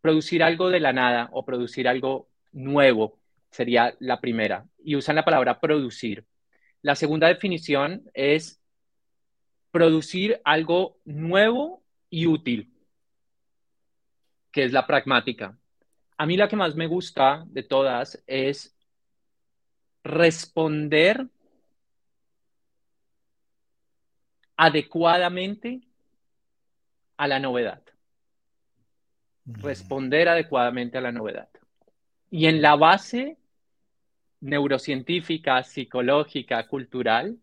producir 0.00 0.44
algo 0.44 0.70
de 0.70 0.78
la 0.78 0.92
nada 0.92 1.30
o 1.32 1.44
producir 1.44 1.88
algo 1.88 2.29
nuevo 2.52 3.18
sería 3.50 3.94
la 3.98 4.20
primera, 4.20 4.66
y 4.82 4.96
usan 4.96 5.16
la 5.16 5.24
palabra 5.24 5.60
producir. 5.60 6.24
La 6.82 6.94
segunda 6.94 7.28
definición 7.28 8.08
es 8.14 8.60
producir 9.70 10.40
algo 10.44 10.98
nuevo 11.04 11.82
y 12.08 12.26
útil, 12.26 12.72
que 14.50 14.64
es 14.64 14.72
la 14.72 14.86
pragmática. 14.86 15.56
A 16.16 16.26
mí 16.26 16.36
la 16.36 16.48
que 16.48 16.56
más 16.56 16.74
me 16.74 16.86
gusta 16.86 17.44
de 17.46 17.62
todas 17.62 18.22
es 18.26 18.76
responder 20.02 21.26
adecuadamente 24.56 25.80
a 27.16 27.26
la 27.26 27.38
novedad. 27.38 27.82
Responder 29.46 30.28
adecuadamente 30.28 30.98
a 30.98 31.00
la 31.00 31.12
novedad. 31.12 31.48
Y 32.30 32.46
en 32.46 32.62
la 32.62 32.76
base 32.76 33.36
neurocientífica, 34.40 35.62
psicológica, 35.62 36.66
cultural, 36.66 37.38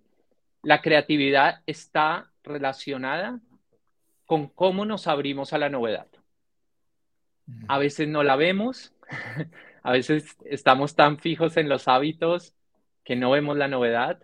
la 0.63 0.81
creatividad 0.81 1.61
está 1.65 2.31
relacionada 2.43 3.39
con 4.25 4.47
cómo 4.47 4.85
nos 4.85 5.07
abrimos 5.07 5.53
a 5.53 5.57
la 5.57 5.69
novedad. 5.69 6.07
A 7.67 7.77
veces 7.77 8.07
no 8.07 8.23
la 8.23 8.35
vemos, 8.35 8.93
a 9.83 9.91
veces 9.91 10.37
estamos 10.45 10.95
tan 10.95 11.17
fijos 11.17 11.55
en 11.57 11.69
los 11.69 11.87
hábitos 11.87 12.53
que 13.05 13.15
no 13.15 13.31
vemos 13.31 13.55
la 13.55 13.69
novedad. 13.69 14.21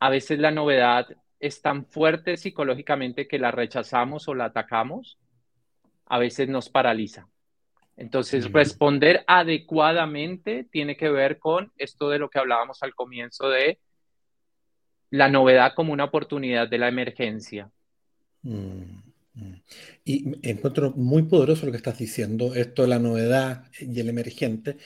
A 0.00 0.10
veces 0.10 0.38
la 0.38 0.50
novedad 0.50 1.06
es 1.40 1.62
tan 1.62 1.86
fuerte 1.86 2.36
psicológicamente 2.36 3.26
que 3.26 3.38
la 3.38 3.50
rechazamos 3.50 4.28
o 4.28 4.34
la 4.34 4.46
atacamos. 4.46 5.18
A 6.06 6.18
veces 6.18 6.48
nos 6.48 6.68
paraliza. 6.68 7.28
Entonces, 7.96 8.50
responder 8.50 9.24
adecuadamente 9.26 10.66
tiene 10.70 10.96
que 10.96 11.10
ver 11.10 11.38
con 11.38 11.72
esto 11.76 12.10
de 12.10 12.18
lo 12.18 12.28
que 12.28 12.40
hablábamos 12.40 12.82
al 12.82 12.94
comienzo 12.94 13.48
de 13.48 13.78
la 15.10 15.28
novedad 15.28 15.74
como 15.76 15.92
una 15.92 16.04
oportunidad 16.04 16.68
de 16.68 16.78
la 16.78 16.88
emergencia. 16.88 17.70
Mm, 18.42 19.00
mm. 19.34 19.54
Y 20.04 20.48
encuentro 20.50 20.92
muy 20.96 21.22
poderoso 21.22 21.66
lo 21.66 21.72
que 21.72 21.78
estás 21.78 21.98
diciendo, 21.98 22.54
esto 22.54 22.82
de 22.82 22.88
la 22.88 22.98
novedad 22.98 23.70
y 23.78 24.00
el 24.00 24.08
emergente, 24.08 24.76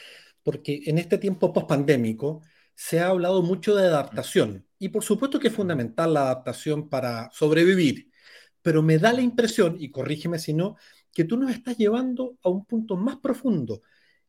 porque 0.43 0.83
en 0.85 0.99
este 0.99 1.17
tiempo 1.17 1.53
post-pandémico 1.53 2.43
se 2.75 3.01
ha 3.01 3.09
hablado 3.09 3.43
mucho 3.43 3.75
de 3.75 3.87
adaptación. 3.87 4.67
Y 4.79 4.91
por 4.91 5.03
supuesto 5.03 5.41
que 5.41 5.49
es 5.49 5.55
fundamental 5.55 6.13
la 6.13 6.23
adaptación 6.23 6.91
para 6.91 7.31
sobrevivir, 7.33 8.11
pero 8.61 8.83
me 8.83 8.99
da 8.99 9.15
la 9.15 9.23
impresión, 9.23 9.77
y 9.81 9.91
corrígeme 9.91 10.39
si 10.39 10.53
no, 10.53 10.77
que 11.13 11.25
tú 11.25 11.37
nos 11.37 11.51
estás 11.51 11.77
llevando 11.77 12.39
a 12.43 12.49
un 12.49 12.65
punto 12.65 12.97
más 12.97 13.17
profundo, 13.17 13.83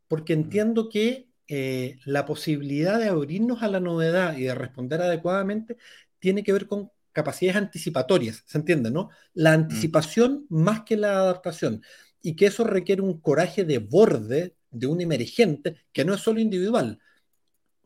porque 0.08 0.34
entiendo 0.34 0.90
que 0.90 1.28
eh, 1.48 1.98
la 2.06 2.26
posibilidad 2.26 3.00
de 3.00 3.10
abrirnos 3.10 3.64
a 3.64 3.68
la 3.68 3.80
novedad 3.80 4.38
y 4.38 4.44
de 4.44 4.56
responder 4.56 5.02
adecuadamente 5.02 5.78
tiene 6.20 6.44
que 6.44 6.54
ver 6.54 6.68
con 6.68 6.92
capacidades 7.12 7.58
anticipatorias, 7.58 8.44
¿se 8.46 8.58
entiende, 8.58 8.92
no? 8.92 9.10
La 9.34 9.54
anticipación 9.54 10.46
más 10.50 10.82
que 10.84 10.96
la 10.96 11.14
adaptación, 11.14 11.82
y 12.22 12.36
que 12.36 12.48
eso 12.48 12.64
requiere 12.64 13.02
un 13.02 13.20
coraje 13.20 13.64
de 13.64 13.80
borde 13.80 14.56
de 14.72 14.88
un 14.88 15.02
emergente 15.02 15.76
que 15.92 16.06
no 16.06 16.14
es 16.14 16.22
solo 16.22 16.40
individual. 16.40 17.00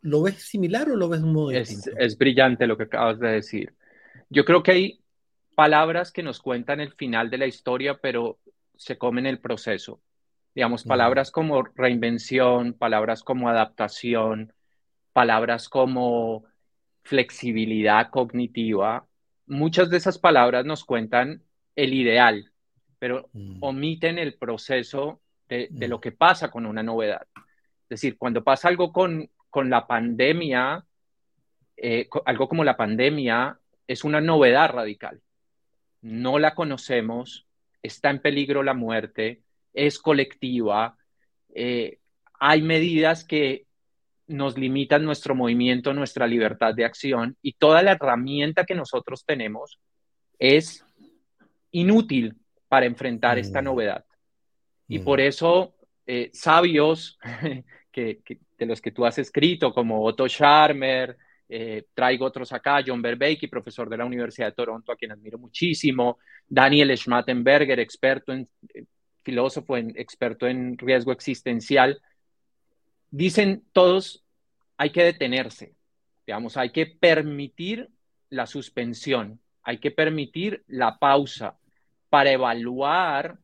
¿Lo 0.01 0.21
ves 0.21 0.43
similar 0.43 0.89
o 0.89 0.95
lo 0.95 1.07
ves 1.07 1.21
es, 1.53 1.69
distinto? 1.69 1.97
Es 1.97 2.17
brillante 2.17 2.67
lo 2.67 2.77
que 2.77 2.83
acabas 2.83 3.19
de 3.19 3.29
decir. 3.29 3.73
Yo 4.29 4.43
creo 4.43 4.63
que 4.63 4.71
hay 4.71 4.99
palabras 5.55 6.11
que 6.11 6.23
nos 6.23 6.41
cuentan 6.41 6.79
el 6.79 6.93
final 6.93 7.29
de 7.29 7.37
la 7.37 7.47
historia, 7.47 7.99
pero 8.01 8.39
se 8.83 8.97
comen 8.97 9.25
el 9.25 9.39
proceso. 9.39 10.01
Digamos, 10.53 10.83
palabras 10.83 11.31
como 11.31 11.63
reinvención, 11.63 12.73
palabras 12.73 13.23
como 13.23 13.49
adaptación, 13.49 14.53
palabras 15.13 15.69
como 15.69 16.43
flexibilidad 17.03 18.09
cognitiva. 18.09 19.07
Muchas 19.45 19.89
de 19.89 19.97
esas 19.97 20.19
palabras 20.19 20.65
nos 20.65 20.85
cuentan 20.85 21.43
el 21.75 21.93
ideal, 21.93 22.51
pero 22.99 23.29
mm. 23.33 23.57
omiten 23.61 24.19
el 24.19 24.35
proceso 24.35 25.21
de, 25.47 25.69
mm. 25.71 25.85
lo 25.85 25.99
que 25.99 26.11
pasa 26.11 26.51
con 26.51 26.65
una 26.65 26.83
novedad. 26.83 27.25
Es 27.83 28.01
decir, 28.01 28.17
cuando 28.17 28.43
pasa 28.43 28.67
algo 28.67 28.91
con, 28.91 29.29
con 29.49 29.69
la 29.69 29.87
pandemia, 29.87 30.85
eh, 31.77 32.07
algo 32.25 32.47
como 32.47 32.63
la 32.63 32.77
pandemia, 32.77 33.59
es 33.87 34.03
una 34.03 34.21
novedad 34.21 34.69
radical. 34.69 35.21
No 36.01 36.37
la 36.37 36.53
conocemos, 36.53 37.47
está 37.83 38.09
en 38.09 38.19
peligro 38.19 38.63
la 38.63 38.73
muerte, 38.73 39.43
es 39.73 39.99
colectiva, 39.99 40.97
eh, 41.53 41.99
hay 42.39 42.61
medidas 42.61 43.23
que 43.23 43.65
nos 44.27 44.57
limitan 44.57 45.03
nuestro 45.03 45.35
movimiento, 45.35 45.93
nuestra 45.93 46.25
libertad 46.25 46.73
de 46.73 46.85
acción 46.85 47.37
y 47.41 47.53
toda 47.53 47.83
la 47.83 47.91
herramienta 47.91 48.65
que 48.65 48.73
nosotros 48.73 49.25
tenemos 49.25 49.79
es 50.39 50.85
inútil 51.71 52.35
para 52.67 52.85
enfrentar 52.85 53.37
esta 53.37 53.61
mm. 53.61 53.65
novedad. 53.65 54.05
Y 54.87 54.99
mm. 54.99 55.03
por 55.03 55.19
eso 55.19 55.75
eh, 56.05 56.29
sabios 56.33 57.19
que, 57.91 58.21
de 58.57 58.65
los 58.65 58.81
que 58.81 58.91
tú 58.91 59.05
has 59.05 59.17
escrito, 59.17 59.73
como 59.73 60.03
Otto 60.03 60.27
Scharmer, 60.27 61.17
eh, 61.55 61.85
traigo 61.93 62.25
otros 62.25 62.51
acá, 62.51 62.83
John 62.83 62.99
Verbeek, 62.99 63.47
profesor 63.47 63.87
de 63.87 63.97
la 63.97 64.05
Universidad 64.05 64.47
de 64.47 64.53
Toronto, 64.53 64.91
a 64.91 64.95
quien 64.95 65.11
admiro 65.11 65.37
muchísimo, 65.37 66.17
Daniel 66.47 66.97
Schmattenberger, 66.97 67.79
experto 67.79 68.33
en, 68.33 68.49
eh, 68.73 68.85
filósofo, 69.21 69.77
experto 69.77 70.47
en 70.47 70.75
riesgo 70.79 71.11
existencial, 71.11 72.01
dicen 73.11 73.63
todos, 73.71 74.25
hay 74.77 74.89
que 74.89 75.03
detenerse, 75.03 75.75
digamos, 76.25 76.57
hay 76.57 76.71
que 76.71 76.87
permitir 76.87 77.87
la 78.31 78.47
suspensión, 78.47 79.39
hay 79.61 79.77
que 79.77 79.91
permitir 79.91 80.63
la 80.65 80.97
pausa 80.97 81.59
para 82.09 82.31
evaluar, 82.31 83.37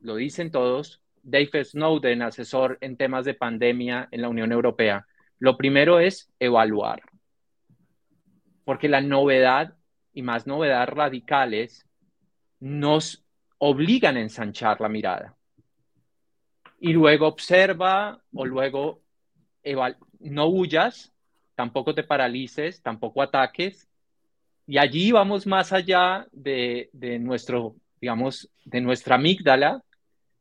lo 0.00 0.16
dicen 0.16 0.50
todos, 0.50 1.02
Dave 1.22 1.66
Snowden, 1.66 2.22
asesor 2.22 2.78
en 2.80 2.96
temas 2.96 3.26
de 3.26 3.34
pandemia 3.34 4.08
en 4.10 4.22
la 4.22 4.30
Unión 4.30 4.52
Europea, 4.52 5.06
lo 5.38 5.58
primero 5.58 6.00
es 6.00 6.30
evaluar 6.40 7.02
porque 8.66 8.88
la 8.88 9.00
novedad 9.00 9.74
y 10.12 10.22
más 10.22 10.48
novedades 10.48 10.88
radicales 10.88 11.86
nos 12.58 13.24
obligan 13.58 14.16
a 14.16 14.20
ensanchar 14.20 14.80
la 14.80 14.88
mirada. 14.88 15.36
Y 16.80 16.92
luego 16.92 17.28
observa 17.28 18.20
o 18.34 18.44
luego 18.44 19.02
no 20.18 20.48
huyas, 20.48 21.12
tampoco 21.54 21.94
te 21.94 22.02
paralices, 22.02 22.82
tampoco 22.82 23.22
ataques. 23.22 23.88
Y 24.66 24.78
allí 24.78 25.12
vamos 25.12 25.46
más 25.46 25.72
allá 25.72 26.26
de, 26.32 26.90
de 26.92 27.20
nuestro, 27.20 27.76
digamos, 28.00 28.50
de 28.64 28.80
nuestra 28.80 29.14
amígdala 29.14 29.80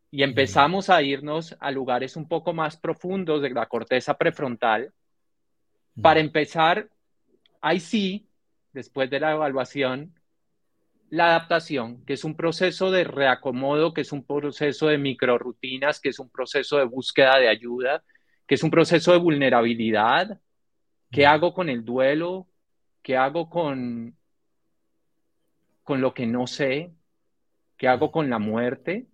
y 0.09 0.23
empezamos 0.23 0.89
a 0.89 1.03
irnos 1.03 1.55
a 1.59 1.69
lugares 1.69 2.15
un 2.15 2.27
poco 2.27 2.53
más 2.53 2.75
profundos 2.75 3.43
de 3.43 3.51
la 3.51 3.67
corteza 3.67 4.17
prefrontal 4.17 4.91
para 6.01 6.19
empezar 6.19 6.89
ahí 7.65 7.79
sí, 7.79 8.29
después 8.73 9.09
de 9.09 9.19
la 9.19 9.31
evaluación, 9.31 10.13
la 11.09 11.29
adaptación, 11.29 12.05
que 12.05 12.13
es 12.13 12.23
un 12.23 12.35
proceso 12.35 12.91
de 12.91 13.03
reacomodo, 13.03 13.91
que 13.91 14.01
es 14.01 14.11
un 14.11 14.23
proceso 14.23 14.87
de 14.87 14.99
microrutinas, 14.99 15.99
que 15.99 16.09
es 16.09 16.19
un 16.19 16.29
proceso 16.29 16.77
de 16.77 16.83
búsqueda 16.83 17.39
de 17.39 17.49
ayuda, 17.49 18.03
que 18.45 18.53
es 18.53 18.63
un 18.63 18.69
proceso 18.69 19.13
de 19.13 19.17
vulnerabilidad. 19.17 20.39
¿Qué 21.09 21.25
hago 21.25 21.55
con 21.55 21.69
el 21.69 21.83
duelo? 21.83 22.47
¿Qué 23.01 23.17
hago 23.17 23.49
con, 23.49 24.15
con 25.81 26.01
lo 26.01 26.13
que 26.13 26.27
no 26.27 26.45
sé? 26.45 26.93
¿Qué 27.77 27.87
hago 27.87 28.11
con 28.11 28.29
la 28.29 28.37
muerte? 28.37 29.07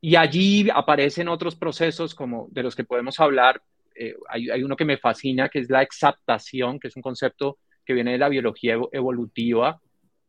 Y 0.00 0.16
allí 0.16 0.68
aparecen 0.74 1.28
otros 1.28 1.54
procesos 1.54 2.12
como 2.12 2.48
de 2.50 2.64
los 2.64 2.74
que 2.74 2.82
podemos 2.82 3.20
hablar. 3.20 3.62
Eh, 3.94 4.16
hay, 4.28 4.50
hay, 4.50 4.64
uno 4.64 4.74
que 4.74 4.84
me 4.84 4.98
fascina, 4.98 5.48
que 5.48 5.60
es 5.60 5.70
la 5.70 5.82
exaptación, 5.82 6.80
que 6.80 6.88
es 6.88 6.96
un 6.96 7.02
concepto 7.02 7.58
que 7.88 7.94
viene 7.94 8.12
de 8.12 8.18
la 8.18 8.28
biología 8.28 8.76
evolutiva, 8.92 9.80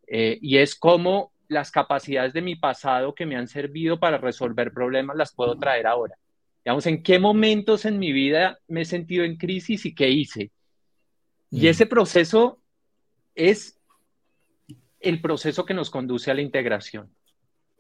eh, 0.07 0.39
y 0.41 0.59
es 0.59 0.75
cómo 0.75 1.33
las 1.49 1.71
capacidades 1.71 2.31
de 2.31 2.41
mi 2.41 2.55
pasado 2.55 3.13
que 3.13 3.25
me 3.25 3.35
han 3.35 3.49
servido 3.49 3.99
para 3.99 4.17
resolver 4.17 4.71
problemas 4.71 5.17
las 5.17 5.33
puedo 5.33 5.59
traer 5.59 5.85
ahora. 5.85 6.15
Digamos, 6.63 6.87
en 6.87 7.03
qué 7.03 7.19
momentos 7.19 7.83
en 7.83 7.99
mi 7.99 8.13
vida 8.13 8.59
me 8.69 8.83
he 8.83 8.85
sentido 8.85 9.25
en 9.25 9.35
crisis 9.35 9.85
y 9.85 9.93
qué 9.93 10.09
hice. 10.09 10.51
Y 11.51 11.65
mm. 11.65 11.67
ese 11.67 11.85
proceso 11.85 12.61
es 13.35 13.77
el 15.01 15.19
proceso 15.19 15.65
que 15.65 15.73
nos 15.73 15.89
conduce 15.89 16.31
a 16.31 16.35
la 16.35 16.41
integración. 16.41 17.13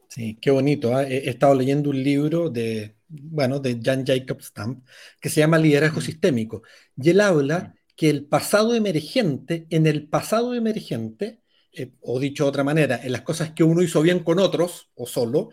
Sí, 0.09 0.37
qué 0.41 0.51
bonito. 0.51 0.93
¿ah? 0.93 1.05
He 1.05 1.29
estado 1.29 1.55
leyendo 1.55 1.89
un 1.89 2.03
libro 2.03 2.49
de, 2.49 2.97
bueno, 3.07 3.59
de 3.59 3.79
Jan 3.81 4.05
Jacob 4.05 4.41
Stamp 4.41 4.85
que 5.21 5.29
se 5.29 5.39
llama 5.39 5.57
Liderazgo 5.57 6.01
mm. 6.01 6.03
Sistémico. 6.03 6.63
Y 6.97 7.11
él 7.11 7.21
habla 7.21 7.59
mm 7.59 7.78
que 7.99 8.09
el 8.09 8.23
pasado 8.23 8.75
emergente, 8.75 9.67
en 9.69 9.85
el 9.85 10.07
pasado 10.07 10.53
emergente, 10.53 11.41
eh, 11.73 11.91
o 11.99 12.17
dicho 12.17 12.45
de 12.45 12.49
otra 12.49 12.63
manera, 12.63 12.97
en 13.03 13.11
las 13.11 13.23
cosas 13.23 13.51
que 13.51 13.65
uno 13.65 13.81
hizo 13.81 14.01
bien 14.01 14.23
con 14.23 14.39
otros 14.39 14.89
o 14.95 15.05
solo, 15.05 15.49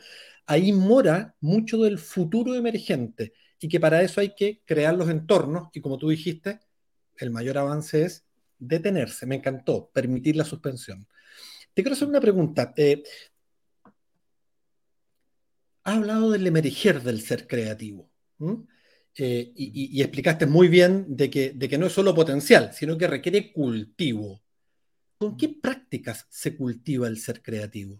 ahí 0.46 0.72
mora 0.72 1.34
mucho 1.40 1.78
del 1.78 1.98
futuro 1.98 2.54
emergente 2.54 3.32
y 3.58 3.66
que 3.66 3.80
para 3.80 4.00
eso 4.00 4.20
hay 4.20 4.36
que 4.36 4.62
crear 4.64 4.94
los 4.94 5.10
entornos 5.10 5.70
y 5.72 5.80
como 5.80 5.98
tú 5.98 6.08
dijiste, 6.08 6.60
el 7.16 7.32
mayor 7.32 7.58
avance 7.58 8.04
es 8.04 8.24
detenerse. 8.60 9.26
Me 9.26 9.34
encantó, 9.34 9.90
permitir 9.92 10.36
la 10.36 10.44
suspensión. 10.44 11.04
Te 11.74 11.82
quiero 11.82 11.94
hacer 11.94 12.06
una 12.06 12.20
pregunta. 12.20 12.72
Eh, 12.76 13.02
has 15.82 15.96
hablado 15.96 16.30
del 16.30 16.46
emerger 16.46 17.02
del 17.02 17.20
ser 17.22 17.48
creativo. 17.48 18.08
Eh, 19.18 19.52
y, 19.56 20.02
explicaste 20.02 20.44
muy 20.44 20.68
bien 20.68 21.16
de 21.16 21.30
que, 21.30 21.52
de 21.52 21.68
que 21.68 21.78
no 21.78 21.86
es 21.86 21.92
solo 21.92 22.14
potencial, 22.14 22.72
sino 22.74 22.98
que 22.98 23.06
requiere 23.06 23.50
cultivo. 23.50 24.42
¿Con 25.16 25.38
qué 25.38 25.48
prácticas 25.48 26.26
se 26.28 26.54
cultiva 26.54 27.08
el 27.08 27.16
ser 27.16 27.40
creativo? 27.40 27.98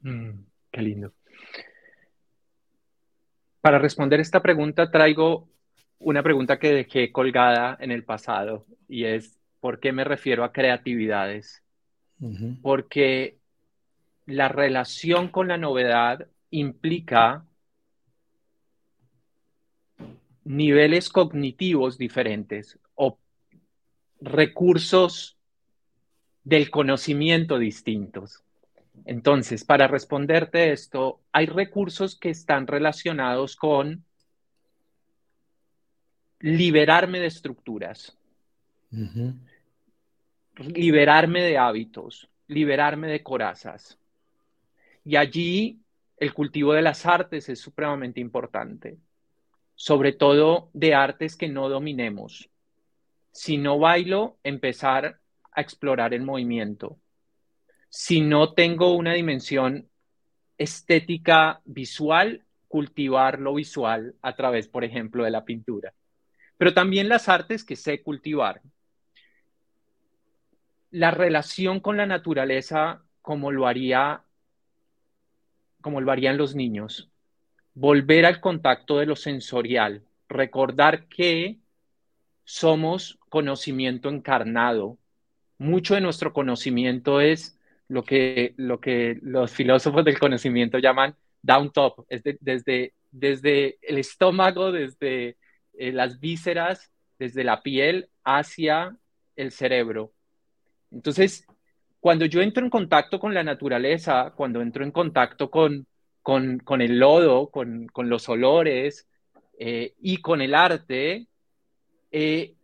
Mm, 0.00 0.30
qué 0.70 0.82
lindo. 0.82 1.12
Para 3.60 3.78
responder 3.78 4.20
esta 4.20 4.42
pregunta 4.42 4.90
traigo 4.90 5.48
una 5.98 6.22
pregunta 6.22 6.58
que 6.58 6.72
dejé 6.72 7.12
colgada 7.12 7.76
en 7.80 7.90
el 7.90 8.04
pasado 8.04 8.66
y 8.88 9.04
es, 9.04 9.38
¿por 9.60 9.80
qué 9.80 9.92
me 9.92 10.04
refiero 10.04 10.44
a 10.44 10.52
creatividades? 10.52 11.62
Porque 12.62 13.38
la 14.24 14.48
relación 14.48 15.28
con 15.28 15.48
la 15.48 15.58
novedad 15.58 16.26
implica 16.50 17.44
niveles 20.44 21.08
cognitivos 21.08 21.98
diferentes 21.98 22.78
o 22.94 23.18
recursos 24.20 25.38
del 26.44 26.70
conocimiento 26.70 27.58
distintos. 27.58 28.42
Entonces, 29.06 29.64
para 29.64 29.88
responderte 29.88 30.72
esto, 30.72 31.20
hay 31.32 31.46
recursos 31.46 32.18
que 32.18 32.30
están 32.30 32.66
relacionados 32.66 33.56
con 33.56 34.04
liberarme 36.40 37.18
de 37.20 37.26
estructuras, 37.26 38.16
liberarme 40.56 41.42
de 41.42 41.58
hábitos, 41.58 42.28
liberarme 42.46 43.08
de 43.08 43.22
corazas. 43.22 43.98
Y 45.04 45.16
allí 45.16 45.80
el 46.18 46.32
cultivo 46.32 46.72
de 46.74 46.82
las 46.82 47.04
artes 47.06 47.48
es 47.48 47.58
supremamente 47.58 48.20
importante 48.20 48.98
sobre 49.74 50.12
todo 50.12 50.70
de 50.72 50.94
artes 50.94 51.36
que 51.36 51.48
no 51.48 51.68
dominemos. 51.68 52.50
Si 53.32 53.56
no 53.56 53.78
bailo, 53.78 54.38
empezar 54.44 55.20
a 55.52 55.60
explorar 55.60 56.14
el 56.14 56.22
movimiento. 56.22 56.98
Si 57.88 58.20
no 58.20 58.54
tengo 58.54 58.94
una 58.94 59.14
dimensión 59.14 59.88
estética 60.56 61.60
visual, 61.64 62.44
cultivar 62.68 63.40
lo 63.40 63.54
visual 63.54 64.14
a 64.22 64.34
través, 64.34 64.68
por 64.68 64.84
ejemplo, 64.84 65.24
de 65.24 65.30
la 65.30 65.44
pintura. 65.44 65.94
Pero 66.56 66.74
también 66.74 67.08
las 67.08 67.28
artes 67.28 67.64
que 67.64 67.76
sé 67.76 68.02
cultivar. 68.02 68.62
La 70.90 71.10
relación 71.10 71.80
con 71.80 71.96
la 71.96 72.06
naturaleza 72.06 73.02
como 73.22 73.50
lo 73.50 73.66
haría 73.66 74.22
como 75.80 76.00
lo 76.00 76.12
harían 76.12 76.38
los 76.38 76.54
niños 76.54 77.10
volver 77.74 78.24
al 78.24 78.40
contacto 78.40 78.98
de 78.98 79.06
lo 79.06 79.16
sensorial, 79.16 80.02
recordar 80.28 81.06
que 81.08 81.58
somos 82.44 83.18
conocimiento 83.28 84.08
encarnado. 84.08 84.98
Mucho 85.58 85.94
de 85.94 86.00
nuestro 86.00 86.32
conocimiento 86.32 87.20
es 87.20 87.58
lo 87.88 88.04
que, 88.04 88.54
lo 88.56 88.80
que 88.80 89.18
los 89.22 89.52
filósofos 89.52 90.04
del 90.04 90.18
conocimiento 90.18 90.78
llaman 90.78 91.16
down 91.42 91.72
top, 91.72 92.06
es 92.08 92.22
desde, 92.40 92.94
desde 93.10 93.78
el 93.82 93.98
estómago, 93.98 94.72
desde 94.72 95.36
eh, 95.74 95.92
las 95.92 96.20
vísceras, 96.20 96.90
desde 97.18 97.44
la 97.44 97.62
piel 97.62 98.08
hacia 98.24 98.96
el 99.36 99.50
cerebro. 99.52 100.12
Entonces, 100.90 101.46
cuando 102.00 102.24
yo 102.24 102.40
entro 102.40 102.64
en 102.64 102.70
contacto 102.70 103.18
con 103.18 103.34
la 103.34 103.42
naturaleza, 103.42 104.32
cuando 104.36 104.60
entro 104.60 104.84
en 104.84 104.90
contacto 104.90 105.50
con, 105.50 105.86
con, 106.24 106.80
el 106.80 106.98
lodo, 106.98 107.50
con, 107.50 107.90
los 107.96 108.28
olores 108.30 109.06
eh, 109.58 109.92
y 110.00 110.22
con 110.22 110.40
el 110.40 110.54
arte, 110.54 111.26
eh, 112.10 112.54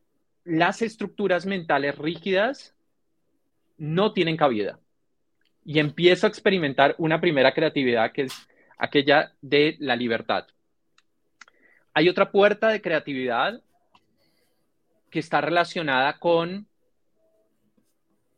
las 0.45 0.81
estructuras 0.81 1.45
mentales 1.45 1.99
rígidas 1.99 2.75
no 3.77 4.15
tienen 4.15 4.39
cabida. 4.39 4.81
Y 5.63 5.79
empiezo 5.79 6.27
a 6.27 6.31
experimentar 6.31 6.95
una 6.97 7.21
primera 7.21 7.53
creatividad 7.53 8.13
que 8.13 8.23
es 8.23 8.49
aquella 8.79 9.35
de 9.43 9.77
la 9.79 9.95
libertad. 9.95 10.47
Hay 11.93 12.09
otra 12.09 12.33
puerta 12.33 12.69
de 12.69 12.81
creatividad 12.81 13.61
que 15.11 15.19
está 15.19 15.43
relacionada 15.43 16.19
con 16.19 16.67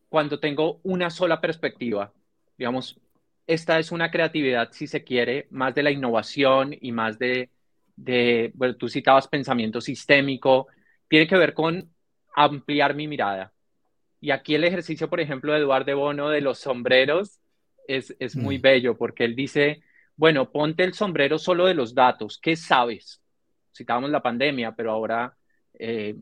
cuando 0.08 0.40
tengo 0.40 0.80
una 0.82 1.10
sola 1.10 1.40
perspectiva. 1.40 2.12
Digamos, 2.58 2.98
esta 3.46 3.78
es 3.78 3.92
una 3.92 4.10
creatividad, 4.10 4.70
si 4.72 4.86
se 4.86 5.04
quiere, 5.04 5.46
más 5.50 5.74
de 5.74 5.82
la 5.82 5.90
innovación 5.90 6.76
y 6.80 6.92
más 6.92 7.18
de, 7.18 7.50
de 7.96 8.52
bueno, 8.54 8.76
tú 8.76 8.88
citabas 8.88 9.28
pensamiento 9.28 9.80
sistémico, 9.80 10.68
tiene 11.08 11.26
que 11.26 11.36
ver 11.36 11.54
con 11.54 11.90
ampliar 12.34 12.94
mi 12.94 13.08
mirada. 13.08 13.52
Y 14.20 14.30
aquí 14.30 14.54
el 14.54 14.64
ejercicio, 14.64 15.10
por 15.10 15.20
ejemplo, 15.20 15.52
de 15.52 15.58
Eduardo 15.58 15.96
Bono 15.96 16.28
de 16.28 16.40
los 16.40 16.58
sombreros 16.58 17.40
es, 17.88 18.14
es 18.20 18.36
muy 18.36 18.58
mm. 18.58 18.62
bello 18.62 18.96
porque 18.96 19.24
él 19.24 19.34
dice, 19.34 19.82
bueno, 20.16 20.50
ponte 20.50 20.84
el 20.84 20.94
sombrero 20.94 21.38
solo 21.38 21.66
de 21.66 21.74
los 21.74 21.94
datos, 21.94 22.38
¿qué 22.38 22.54
sabes? 22.54 23.20
Citábamos 23.76 24.10
la 24.10 24.22
pandemia, 24.22 24.72
pero 24.72 24.92
ahora 24.92 25.36
eh, 25.78 26.14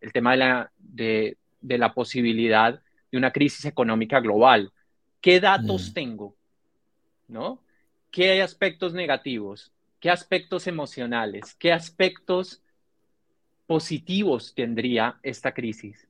el 0.00 0.12
tema 0.12 0.32
de 0.32 0.36
la, 0.36 0.72
de, 0.76 1.38
de, 1.60 1.78
la 1.78 1.94
posibilidad 1.94 2.80
de 3.10 3.18
una 3.18 3.32
crisis 3.32 3.64
económica 3.64 4.20
global. 4.20 4.72
¿Qué 5.20 5.40
datos 5.40 5.90
mm. 5.90 5.94
tengo? 5.94 6.36
¿No? 7.30 7.62
¿Qué 8.10 8.32
hay 8.32 8.40
aspectos 8.40 8.92
negativos? 8.92 9.72
¿Qué 10.00 10.10
aspectos 10.10 10.66
emocionales? 10.66 11.54
¿Qué 11.54 11.72
aspectos 11.72 12.60
positivos 13.66 14.52
tendría 14.54 15.20
esta 15.22 15.54
crisis? 15.54 16.08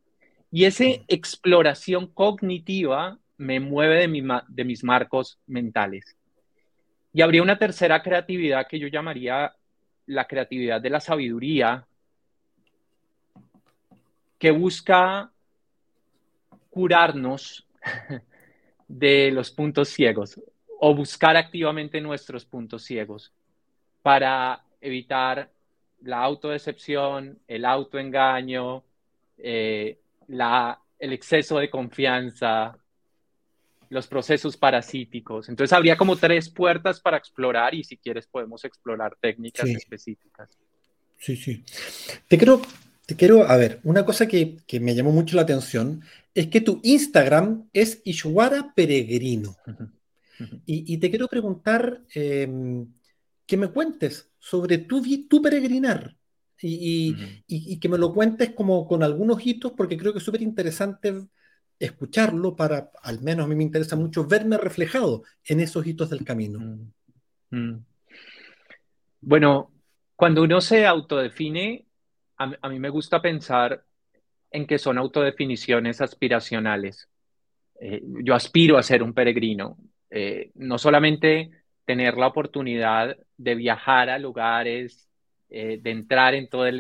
Y 0.51 0.65
esa 0.65 0.85
exploración 1.09 2.07
cognitiva 2.07 3.19
me 3.37 3.61
mueve 3.61 4.07
de, 4.07 4.41
de 4.49 4.65
mis 4.65 4.83
marcos 4.83 5.39
mentales. 5.47 6.17
Y 7.13 7.21
habría 7.21 7.43
una 7.43 7.59
tercera 7.59 8.03
creatividad 8.03 8.67
que 8.67 8.79
yo 8.79 8.89
llamaría 8.89 9.55
la 10.07 10.27
creatividad 10.27 10.81
de 10.81 10.91
la 10.91 11.01
sabiduría, 11.01 11.87
que 14.39 14.51
busca 14.51 15.31
curarnos 16.71 17.69
de 18.89 19.31
los 19.33 19.51
puntos 19.51 19.91
ciegos 19.91 20.41
o 20.83 20.95
buscar 20.95 21.37
activamente 21.37 22.01
nuestros 22.01 22.47
puntos 22.47 22.85
ciegos 22.85 23.33
para 24.03 24.65
evitar 24.81 25.51
la 26.03 26.23
autodecepción, 26.23 27.39
el 27.47 27.67
autoengaño, 27.67 28.83
eh, 29.37 29.99
la, 30.29 30.81
el 30.99 31.13
exceso 31.13 31.59
de 31.59 31.69
confianza, 31.69 32.79
los 33.91 34.07
procesos 34.07 34.57
parasíticos. 34.57 35.51
Entonces 35.51 35.75
habría 35.75 35.99
como 35.99 36.17
tres 36.17 36.49
puertas 36.49 36.99
para 36.99 37.19
explorar 37.19 37.75
y 37.75 37.85
si 37.85 37.99
quieres 37.99 38.27
podemos 38.27 38.65
explorar 38.65 39.15
técnicas 39.21 39.69
específicas. 39.69 40.57
Sí, 41.19 41.37
sí. 41.37 41.63
Te 42.27 42.39
quiero, 42.39 42.63
te 43.05 43.17
quiero, 43.17 43.47
a 43.47 43.59
ver, 43.59 43.81
una 43.85 44.07
cosa 44.07 44.27
que, 44.27 44.57
me 44.81 44.95
llamó 44.95 45.13
mucho 45.13 45.37
la 45.37 45.43
atención 45.43 46.03
es 46.35 46.47
que 46.47 46.63
tu 46.63 46.81
Instagram 46.83 47.69
es 47.75 48.01
Ishwara 48.05 48.73
Peregrino. 48.75 49.57
Y, 50.67 50.99
te 50.99 51.11
quiero 51.11 51.29
preguntar 51.29 52.03
em, 52.15 52.87
que 53.47 53.57
me 53.57 53.69
cuentes 53.69 54.31
sobre 54.39 54.79
tu, 54.79 55.03
tu 55.29 55.43
peregrinar 55.43 56.17
y, 56.63 57.17
y, 57.47 57.79
que 57.79 57.89
me 57.89 57.99
lo 57.99 58.13
cuentes 58.13 58.51
como 58.51 58.87
con 58.87 59.03
algunos 59.03 59.45
hitos 59.45 59.73
porque 59.73 59.97
creo 59.97 60.13
que 60.13 60.19
es 60.19 60.25
súper 60.25 60.43
interesante 60.43 61.29
escucharlo 61.79 62.55
para, 62.55 62.91
al 63.03 63.23
menos 63.23 63.47
a 63.47 63.49
mí 63.49 63.55
me 63.55 63.65
interesa 63.65 63.97
mucho, 63.97 64.27
verme 64.27 64.59
reflejado 64.59 65.23
en 65.45 65.61
esos 65.61 65.87
hitos 65.87 66.11
del 66.11 66.25
camino. 66.25 66.61
Mm, 66.61 67.57
mm. 67.57 67.85
Bueno, 69.23 69.73
cuando 70.15 70.43
uno 70.43 70.61
se 70.61 70.87
autodefine, 70.87 71.87
a, 72.37 72.69
mí 72.69 72.79
me 72.79 72.89
gusta 72.89 73.21
pensar 73.21 73.85
en 74.51 74.67
que 74.67 74.79
son 74.79 74.99
autodefiniciones 74.99 76.01
aspiracionales. 76.01 77.09
Eh, 77.81 78.03
yo 78.23 78.35
aspiro 78.35 78.79
a 78.79 78.83
ser 78.83 79.03
un 79.03 79.13
peregrino, 79.13 79.79
eh, 80.11 80.51
no 80.55 80.79
solamente 80.79 81.51
tener 81.85 82.17
la 82.17 82.29
oportunidad 82.29 83.17
de 83.37 83.55
viajar 83.55 84.11
a 84.11 84.19
lugares, 84.19 85.09
eh, 85.49 85.79
de 85.83 85.91
entrar 85.91 86.35
en 86.35 86.49
toda 86.49 86.71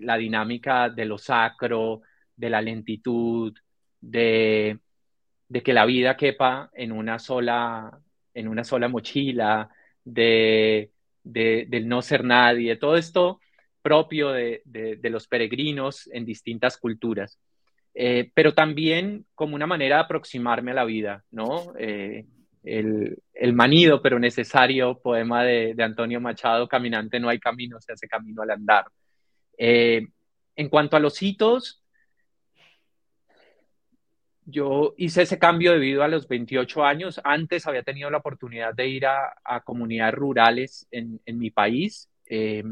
la 0.00 0.16
dinámica 0.16 0.90
de 0.90 1.04
lo 1.04 1.18
sacro, 1.18 2.02
de 2.36 2.50
la 2.50 2.60
lentitud, 2.60 3.56
de, 4.00 4.78
que 5.64 5.72
la 5.72 5.86
vida 5.86 6.16
quepa 6.16 6.70
en 6.74 6.92
una 6.92 7.18
sola, 7.18 7.98
en 8.34 8.48
una 8.48 8.64
sola 8.64 8.88
mochila, 8.88 9.70
de, 10.04 10.90
del 11.22 11.88
no 11.88 12.02
ser 12.02 12.24
nadie, 12.24 12.76
todo 12.76 12.96
esto 12.96 13.40
propio 13.82 14.30
de, 14.30 14.62
los 15.04 15.26
peregrinos 15.28 16.08
en 16.12 16.24
distintas 16.24 16.76
culturas. 16.76 17.38
Eh, 17.94 18.30
pero 18.34 18.52
también 18.52 19.26
como 19.34 19.54
una 19.54 19.66
manera 19.66 19.96
de 19.96 20.02
aproximarme 20.02 20.72
a 20.72 20.74
la 20.74 20.84
vida, 20.84 21.24
¿no? 21.30 21.72
Eh, 21.78 22.26
el, 22.68 23.52
manido 23.54 24.02
pero 24.02 24.18
necesario 24.18 24.98
poema 24.98 25.44
de, 25.44 25.74
Antonio 25.78 26.20
Machado, 26.20 26.68
Caminante 26.68 27.18
no 27.20 27.28
hay 27.28 27.38
camino, 27.38 27.80
se 27.80 27.92
hace 27.92 28.08
camino 28.08 28.42
al 28.42 28.50
andar. 28.50 28.86
Eh, 29.56 30.06
en 30.56 30.68
cuanto 30.68 30.96
a 30.96 31.00
los 31.00 31.22
hitos, 31.22 31.82
yo 34.44 34.94
hice 34.96 35.22
ese 35.22 35.38
cambio 35.38 35.72
debido 35.72 36.02
a 36.02 36.08
los 36.08 36.26
28 36.28 36.84
años. 36.84 37.20
Antes 37.24 37.66
había 37.66 37.82
tenido 37.82 38.10
la 38.10 38.18
oportunidad 38.18 38.74
de 38.74 38.88
ir 38.88 39.06
a, 39.06 39.60
comunidades 39.64 40.14
rurales 40.14 40.88
en, 40.90 41.20
mi 41.26 41.50
país. 41.50 42.08
Eh, 42.26 42.64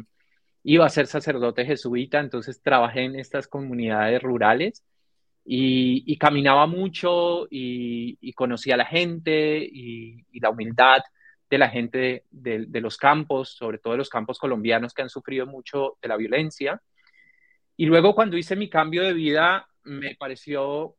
iba 0.63 0.87
a 0.87 0.91
ser 0.91 1.07
sacerdote 1.07 1.65
jesuita, 1.65 2.19
entonces 2.21 2.61
trabajé 2.63 3.05
en 3.05 3.17
estas 3.17 3.47
comunidades 3.47 4.23
rurales 4.23 4.85
y, 5.49 6.19
caminaba 6.19 6.67
mucho 6.67 7.47
y, 7.51 8.33
conocía 8.33 8.75
a 8.75 8.79
la 8.79 8.85
gente 8.85 9.59
y, 9.59 10.25
la 10.41 10.51
humildad 10.51 11.03
de 11.49 11.59
la 11.59 11.69
gente 11.69 12.25
de, 12.31 12.67
de, 12.67 12.81
los 12.81 12.97
campos, 12.97 13.51
sobre 13.51 13.79
todo 13.79 13.93
de 13.93 13.99
los 13.99 14.11
campos 14.11 14.39
colombianos 14.39 14.93
que 14.93 15.03
han 15.03 15.09
sufrido 15.09 15.47
mucho 15.47 15.97
de 16.03 16.09
la 16.09 16.17
violencia. 16.17 16.83
Y 17.77 17.87
luego 17.87 18.15
cuando 18.15 18.37
hice 18.37 18.57
mi 18.57 18.69
cambio 18.69 19.03
de 19.05 19.13
vida, 19.13 19.69
me 19.85 20.17
pareció 20.17 20.97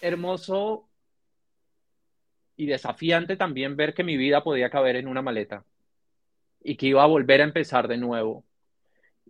hermoso 0.00 0.88
y 2.56 2.66
desafiante 2.66 3.36
también 3.36 3.76
ver 3.76 3.92
que 3.92 4.04
mi 4.04 4.16
vida 4.16 4.42
podía 4.42 4.70
caber 4.70 4.96
en 4.96 5.08
una 5.08 5.20
maleta 5.20 5.64
y 6.60 6.76
que 6.76 6.86
iba 6.86 7.02
a 7.02 7.06
volver 7.06 7.40
a 7.42 7.44
empezar 7.44 7.88
de 7.88 7.98
nuevo. 7.98 8.44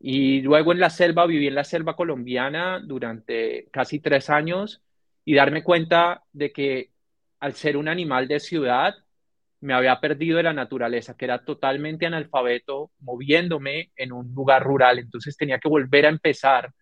Y 0.04 0.40
luego 0.42 0.72
en 0.72 0.80
la 0.80 0.90
selva, 0.90 1.26
viví 1.26 1.46
en 1.46 1.54
la 1.54 1.62
selva 1.62 1.94
colombiana 1.94 2.80
durante 2.80 3.68
casi 3.70 4.00
tres 4.00 4.30
años 4.30 4.82
y 5.24 5.34
darme 5.34 5.62
cuenta 5.62 6.24
de 6.32 6.52
que 6.52 6.90
al 7.38 7.54
ser 7.54 7.76
un 7.76 7.86
animal 7.88 8.26
de 8.26 8.40
ciudad, 8.40 8.94
me 9.60 9.74
había 9.74 10.00
perdido 10.00 10.38
de 10.38 10.42
la 10.42 10.52
naturaleza, 10.52 11.16
que 11.16 11.24
era 11.24 11.44
totalmente 11.44 12.04
analfabeto, 12.04 12.90
moviéndome 12.98 13.92
en 13.94 14.12
un 14.12 14.34
lugar 14.34 14.64
rural. 14.64 14.98
Entonces 14.98 15.36
tenía 15.36 15.60
que 15.60 15.68
volver 15.68 16.06
a 16.06 16.08
empezar 16.08 16.72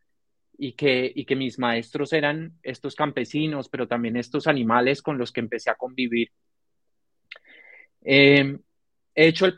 y 0.57 0.73
que, 0.73 1.13
y 1.15 1.27
que 1.27 1.37
mis 1.37 1.59
maestros 1.59 2.15
eran 2.15 2.55
estos 2.63 2.95
campesinos, 2.95 3.69
pero 3.69 3.87
también 3.87 4.17
estos 4.17 4.47
animales 4.47 5.03
con 5.03 5.19
los 5.19 5.31
que 5.31 5.41
empecé 5.41 5.69
a 5.69 5.75
convivir. 5.75 6.31
Em, 8.03 8.59
he 9.23 9.29
hecho 9.29 9.45
el 9.45 9.55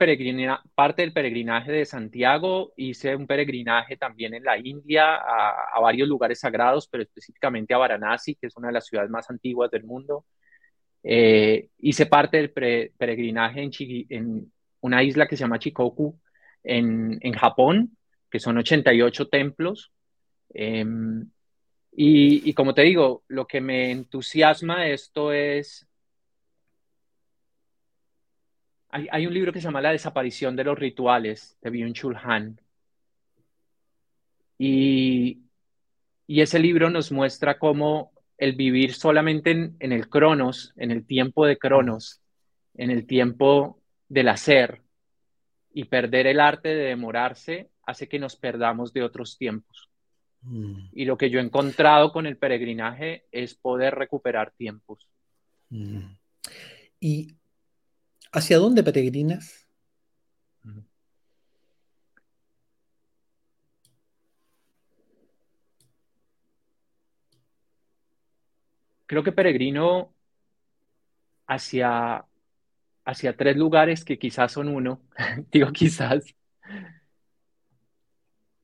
parte 0.75 1.03
del 1.03 1.13
peregrinaje 1.13 1.71
de 1.71 1.85
Santiago, 1.85 2.73
hice 2.77 3.15
un 3.15 3.27
peregrinaje 3.27 3.97
también 3.97 4.35
en 4.35 4.45
la 4.45 4.59
India 4.59 5.17
a, 5.17 5.81
varios 5.81 6.09
lugares 6.09 6.41
sagrados, 6.41 6.89
pero 6.89 7.03
específicamente 7.03 7.73
a 7.73 7.79
Varanasi, 7.79 8.35
que 8.35 8.49
es 8.49 8.57
una 8.57 8.69
de 8.69 8.75
las 8.75 8.87
ciudades 8.87 9.11
más 9.11 9.31
antiguas 9.31 9.71
del 9.71 9.85
mundo. 9.85 10.25
Eh, 11.03 11.69
hice 11.79 12.07
parte 12.07 12.39
del 12.39 12.51
peregrinaje 12.51 13.63
en, 13.63 13.71
en, 14.09 14.53
una 14.81 15.03
isla 15.03 15.27
que 15.27 15.37
se 15.37 15.45
llama 15.45 15.59
Chikoku, 15.59 16.19
en, 16.65 17.33
Japón, 17.33 17.97
que 18.31 18.41
son 18.41 18.59
88 18.59 19.29
templos 19.29 19.93
Em, 20.55 21.31
Y, 21.95 22.55
como 22.55 22.75
te 22.75 22.83
digo, 22.83 23.23
lo 23.29 23.47
que 23.47 23.61
me 23.61 23.91
entusiasma 23.91 24.87
esto 24.87 25.33
es... 25.33 25.87
Hay, 28.95 29.27
un 29.27 29.33
libro 29.33 29.53
que 29.53 29.61
se 29.61 29.65
llama 29.65 29.81
La 29.81 29.93
desaparición 29.93 30.55
de 30.55 30.65
los 30.65 30.79
rituales 30.79 31.57
de 31.63 31.71
Byung-Chul 31.71 32.21
Han. 32.23 32.61
Y, 34.59 35.41
y 36.27 36.41
ese 36.43 36.59
libro 36.59 36.91
nos 36.91 37.11
muestra 37.11 37.59
cómo 37.59 38.13
el 38.37 38.55
vivir 38.55 38.93
solamente 38.93 39.51
en, 39.51 39.77
en, 39.81 39.93
el 39.93 40.11
cronos, 40.11 40.75
en 40.77 40.91
el 40.91 41.07
tiempo 41.07 41.47
de 41.47 41.57
cronos, 41.59 42.21
en 42.75 42.91
el 42.91 43.07
tiempo 43.07 43.81
del 44.09 44.29
hacer 44.29 44.83
y 45.73 45.85
perder 45.85 46.27
el 46.27 46.39
arte 46.39 46.69
de 46.69 46.89
demorarse 46.89 47.71
hace 47.87 48.09
que 48.09 48.19
nos 48.19 48.37
perdamos 48.37 48.93
de 48.93 49.03
otros 49.03 49.39
tiempos. 49.39 49.89
Mm. 50.43 50.89
Y 50.93 51.05
lo 51.05 51.17
que 51.17 51.31
yo 51.31 51.39
he 51.39 51.43
encontrado 51.43 52.13
con 52.13 52.27
el 52.27 52.37
peregrinaje 52.37 53.25
es 53.33 53.55
poder 53.55 53.95
recuperar 53.95 54.53
tiempos. 54.53 55.09
Mm. 55.71 56.15
¿Y 57.01 57.37
hacia 58.33 58.59
dónde 58.59 58.83
peregrinas? 58.83 59.69
Creo 69.07 69.23
que 69.23 69.33
peregrino 69.33 70.15
hacia, 71.47 72.25
hacia 73.05 73.37
tres 73.37 73.57
lugares 73.57 74.05
que 74.05 74.19
quizás 74.19 74.53
son 74.53 74.69
uno, 74.69 75.03
digo 75.53 75.71
quizás. 75.73 76.35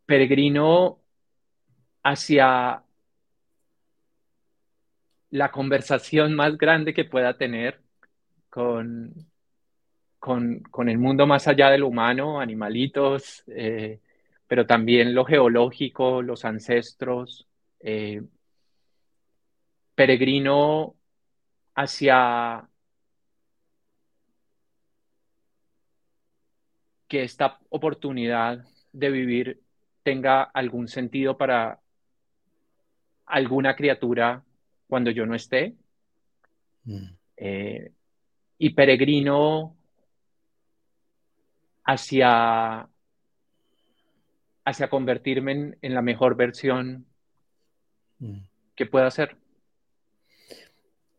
Peregrino 0.07 1.03
hacia 2.03 2.83
la 5.31 5.51
conversación 5.51 6.35
más 6.35 6.57
grande 6.57 6.95
que 6.95 7.05
pueda 7.05 7.37
tener 7.37 7.83
con, 8.49 9.29
con, 10.19 10.89
el 10.89 10.99
mundo 10.99 11.27
más 11.27 11.49
allá 11.49 11.71
de 11.71 11.79
lo 11.79 11.89
humano, 11.89 12.41
animalitos, 12.41 13.45
eh, 13.49 14.01
pero 14.47 14.67
también 14.67 15.15
lo 15.15 15.25
geológico, 15.25 16.23
los 16.23 16.45
ancestros. 16.45 17.47
Eh, 17.81 18.23
peregrino 19.95 20.95
hacia 21.75 22.69
que 27.09 27.23
esta 27.23 27.59
oportunidad 27.71 28.65
de 28.93 29.11
vivir 29.11 29.61
tenga 30.03 30.43
algún 30.43 30.89
sentido 30.89 31.37
para 31.37 31.81
alguna 33.27 33.75
criatura 33.77 34.45
cuando 34.87 35.11
yo 35.11 35.27
no 35.27 35.35
esté. 35.35 35.75
Mm. 36.85 37.09
Eh, 37.37 37.93
y 38.59 38.71
peregrino 38.71 39.78
hacia, 41.89 42.87
hacia 44.65 44.91
convertirme 44.91 45.77
en, 45.81 45.95
la 45.95 46.03
mejor 46.03 46.37
versión 46.37 47.07
mm. 48.19 48.41
que 48.77 48.85
pueda 48.85 49.11
ser. 49.11 49.39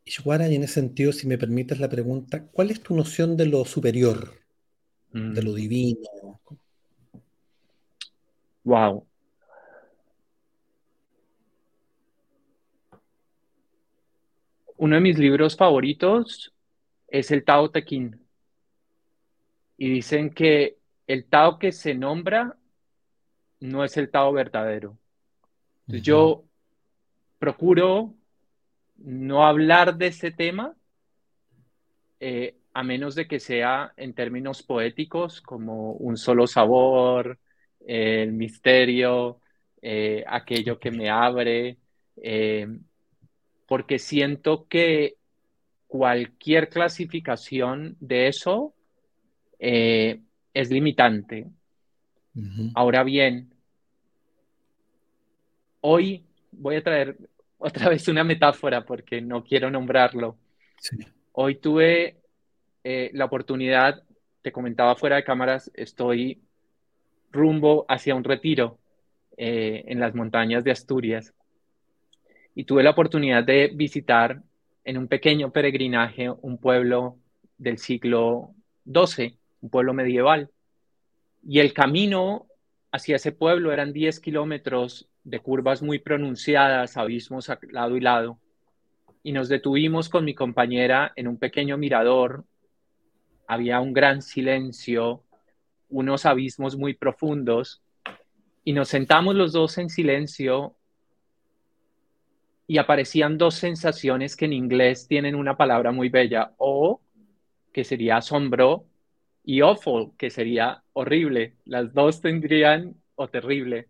Ishwara, 0.06 0.48
y 0.48 0.56
en 0.56 0.64
ese 0.64 0.76
sentido, 0.76 1.12
si 1.12 1.26
me 1.26 1.40
permites 1.40 1.80
la 1.80 1.90
pregunta, 1.90 2.46
¿cuál 2.52 2.70
es 2.70 2.84
tu 2.84 2.96
noción 2.96 3.36
de 3.36 3.48
lo 3.48 3.66
superior, 3.66 4.32
de 5.12 5.42
lo 5.42 5.54
mm. 5.54 5.56
divino? 5.56 6.40
Wow. 8.64 9.08
Uno 14.78 14.96
de 14.96 15.02
mis 15.02 15.18
libros 15.18 15.58
favoritos 15.58 16.54
es 17.08 17.32
el 17.32 17.44
Tao 17.44 17.72
Te 17.72 17.84
Ching. 17.84 18.29
Y 19.82 19.90
dicen 19.90 20.32
que 20.32 20.78
el 21.08 21.24
Tao 21.24 21.58
que 21.58 21.72
se 21.72 21.96
nombra 21.96 22.58
no 23.62 23.86
es 23.86 23.96
el 23.96 24.12
Tao 24.12 24.34
verdadero. 24.34 24.98
Entonces 25.88 26.04
yo 26.04 26.44
procuro 27.40 28.14
no 28.98 29.48
hablar 29.48 29.96
de 29.96 30.08
ese 30.08 30.32
tema 30.32 30.76
eh, 32.20 32.58
a 32.74 32.84
menos 32.84 33.16
de 33.16 33.26
que 33.26 33.40
sea 33.40 33.94
en 33.96 34.14
términos 34.14 34.64
poéticos 34.64 35.40
como 35.40 35.94
un 35.94 36.18
solo 36.18 36.46
sabor, 36.46 37.40
el 37.80 38.34
misterio, 38.34 39.40
eh, 39.82 40.26
aquello 40.28 40.78
que 40.78 40.92
me 40.92 41.10
abre. 41.10 41.78
Eh, 42.18 42.68
porque 43.66 43.98
siento 43.98 44.68
que 44.68 45.16
cualquier 45.88 46.68
clasificación 46.68 47.96
de 48.02 48.28
eso 48.28 48.74
eh, 49.60 50.22
es 50.54 50.72
limitante. 50.72 51.48
Ahora 52.74 53.04
bien, 53.04 53.54
hoy 55.82 56.26
voy 56.52 56.78
a 56.78 56.84
traer 56.84 57.18
otra 57.58 57.90
vez 57.90 58.08
una 58.08 58.24
metáfora 58.24 58.86
porque 58.86 59.22
no 59.22 59.44
quiero 59.44 59.70
nombrarlo. 59.70 60.38
Hoy 61.34 61.56
tuve 61.56 62.18
eh, 62.84 63.12
la 63.14 63.26
oportunidad, 63.26 64.04
te 64.42 64.52
comentaba 64.52 64.96
fuera 64.96 65.18
de 65.18 65.24
cámaras, 65.24 65.70
estoy 65.74 66.42
rumbo 67.32 67.86
hacia 67.88 68.16
un 68.16 68.24
retiro 68.24 68.80
eh, 69.38 69.84
en 69.88 70.00
las 70.00 70.16
montañas 70.16 70.64
de 70.64 70.72
Asturias 70.72 71.34
y 72.56 72.64
tuve 72.64 72.84
la 72.84 72.90
oportunidad 72.92 73.44
de 73.44 73.72
visitar 73.74 74.42
en 74.84 74.98
un 74.98 75.08
pequeño 75.08 75.52
peregrinaje 75.52 76.30
un 76.30 76.58
pueblo 76.58 77.18
del 77.58 77.78
siglo 77.78 78.54
XII, 78.86 79.39
un 79.62 79.70
pueblo 79.70 79.94
medieval. 79.94 80.50
Y 81.44 81.60
el 81.60 81.74
camino 81.74 82.48
hacia 82.92 83.18
ese 83.18 83.32
pueblo 83.32 83.72
eran 83.72 83.94
10 83.94 84.20
kilómetros 84.20 85.10
de 85.24 85.40
curvas 85.40 85.82
muy 85.82 86.00
pronunciadas, 86.00 86.98
abismos 86.98 87.50
a 87.50 87.60
lado 87.72 87.98
y 87.98 88.02
lado. 88.02 88.40
Y 89.24 89.32
nos 89.32 89.50
detuvimos 89.50 90.10
con 90.10 90.26
mi 90.26 90.34
compañera 90.34 91.12
en 91.16 91.28
un 91.28 91.38
pequeño 91.38 91.78
mirador. 91.78 92.46
Había 93.48 93.80
un 93.80 93.94
gran 93.94 94.22
silencio, 94.22 95.24
unos 95.90 96.26
abismos 96.26 96.78
muy 96.78 96.94
profundos. 96.94 97.82
Y 98.64 98.74
nos 98.74 98.90
sentamos 98.90 99.36
los 99.36 99.52
dos 99.52 99.78
en 99.78 99.90
silencio 99.90 100.76
y 102.70 102.78
aparecían 102.78 103.40
dos 103.40 103.56
sensaciones 103.56 104.36
que 104.36 104.46
en 104.46 104.54
inglés 104.54 105.08
tienen 105.08 105.34
una 105.34 105.58
palabra 105.58 105.92
muy 105.92 106.10
bella, 106.10 106.54
o 106.58 107.02
que 107.74 107.84
sería 107.84 108.18
asombro, 108.18 108.86
y 109.50 109.62
awful, 109.62 110.12
que 110.16 110.30
sería 110.30 110.84
horrible. 110.94 111.56
Las 111.66 111.92
dos 111.92 112.22
tendrían 112.22 112.94
o 113.16 113.30
terrible. 113.30 113.88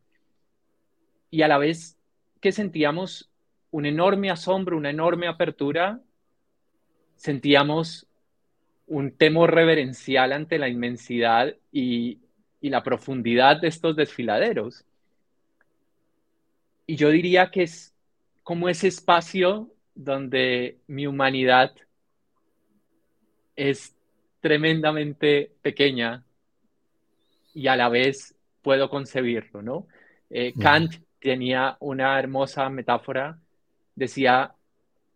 Y 1.29 1.41
a 1.41 1.49
la 1.49 1.57
vez 1.57 1.97
que 2.39 2.53
sentíamos 2.53 3.29
un 3.69 3.85
enorme 3.85 4.31
asombro, 4.31 4.77
una 4.77 4.89
enorme 4.89 5.27
apertura, 5.27 5.99
sentíamos 7.17 8.07
un 8.87 9.11
temor 9.11 9.53
reverencial 9.53 10.31
ante 10.31 10.59
la 10.59 10.69
inmensidad 10.69 11.53
y, 11.73 12.19
y 12.61 12.69
la 12.69 12.81
profundidad 12.81 13.59
de 13.59 13.67
estos 13.67 13.97
desfiladeros. 13.97 14.85
Y 16.87 16.95
yo 16.95 17.09
diría 17.09 17.51
que 17.51 17.63
es 17.63 17.93
como 18.43 18.69
ese 18.69 18.87
espacio 18.87 19.69
donde 19.93 20.77
mi 20.87 21.05
humanidad 21.05 21.75
es 23.57 23.98
tremendamente 24.41 25.51
pequeña 25.61 26.23
y 27.53 27.67
a 27.67 27.75
la 27.75 27.89
vez 27.89 28.35
puedo 28.61 28.89
concebirlo, 28.89 29.61
¿no? 29.61 29.87
Eh, 30.29 30.53
Kant 30.59 30.95
tenía 31.19 31.77
una 31.79 32.17
hermosa 32.19 32.69
metáfora, 32.69 33.39
decía 33.95 34.53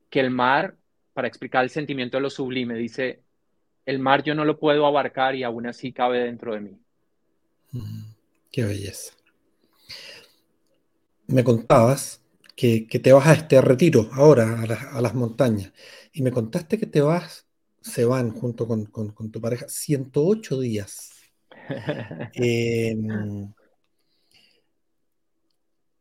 que 0.10 0.20
el 0.20 0.30
mar, 0.30 0.76
para 1.14 1.28
explicar 1.28 1.64
el 1.64 1.70
sentimiento 1.70 2.18
de 2.18 2.22
lo 2.22 2.30
sublime, 2.30 2.76
dice, 2.76 3.22
el 3.86 4.00
mar 4.00 4.24
yo 4.24 4.34
no 4.36 4.46
lo 4.46 4.60
puedo 4.60 4.86
abarcar 4.86 5.36
y 5.36 5.44
aún 5.44 5.68
así 5.68 5.92
cabe 5.92 6.20
dentro 6.20 6.54
de 6.54 6.62
mí. 6.62 6.78
Qué 8.52 8.64
belleza. 8.64 9.14
Me 11.28 11.44
contabas 11.44 12.22
que, 12.56 12.88
te 12.88 13.14
vas 13.14 13.28
a 13.28 13.34
este 13.34 13.60
retiro 13.62 14.10
ahora, 14.14 14.62
a, 14.62 15.02
las 15.02 15.16
montañas, 15.16 15.72
y 16.12 16.22
me 16.22 16.32
contaste 16.32 16.78
que 16.78 16.86
te 16.86 17.02
vas, 17.02 17.48
se 17.84 18.06
van 18.06 18.32
junto 18.32 18.67
con, 18.67 19.32
tu 19.32 19.41
pareja, 19.41 19.67
108 19.67 20.60
días. 20.60 21.12
Em, 22.34 23.54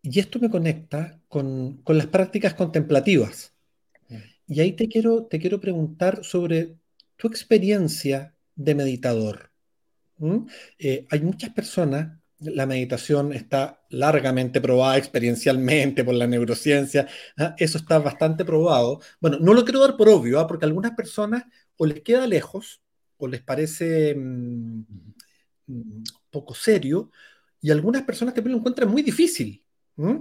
y 0.02 0.18
esto 0.18 0.38
me 0.38 0.50
conecta 0.50 1.20
con, 1.28 1.82
las 1.86 2.06
prácticas 2.06 2.54
contemplativas. 2.54 3.52
Y 4.46 4.60
ahí 4.60 4.72
te 4.72 4.88
quiero, 4.88 5.26
te 5.26 5.38
quiero 5.38 5.60
preguntar 5.60 6.24
sobre 6.24 6.76
tu 7.16 7.28
experiencia 7.28 8.34
de 8.54 8.74
meditador. 8.74 9.50
Eh, 10.78 11.06
hay 11.10 11.20
muchas 11.20 11.50
personas 11.50 12.22
la 12.44 12.66
meditación 12.66 13.32
está 13.32 13.80
largamente 13.90 14.60
probada 14.60 14.96
experiencialmente 14.96 16.04
por 16.04 16.14
la 16.14 16.26
neurociencia. 16.26 17.06
¿ah? 17.38 17.54
Eso 17.58 17.78
está 17.78 17.98
bastante 17.98 18.44
probado. 18.44 19.00
Bueno, 19.20 19.38
no 19.40 19.54
lo 19.54 19.64
quiero 19.64 19.80
dar 19.80 19.96
por 19.96 20.08
obvio, 20.08 20.40
¿ah? 20.40 20.46
porque 20.46 20.64
algunas 20.64 20.92
personas 20.92 21.44
o 21.82 21.86
les 21.86 22.00
queda 22.00 22.28
lejos 22.28 22.80
o 23.16 23.26
les 23.26 23.42
parece 23.42 24.14
mm, 24.14 24.84
mm, 25.66 26.04
poco 26.30 26.54
serio 26.54 27.10
y 27.60 27.72
algunas 27.72 28.02
personas 28.04 28.34
también 28.34 28.52
lo 28.52 28.58
encuentran 28.58 28.88
muy 28.88 29.02
difícil. 29.02 29.64
Mm. 29.96 30.20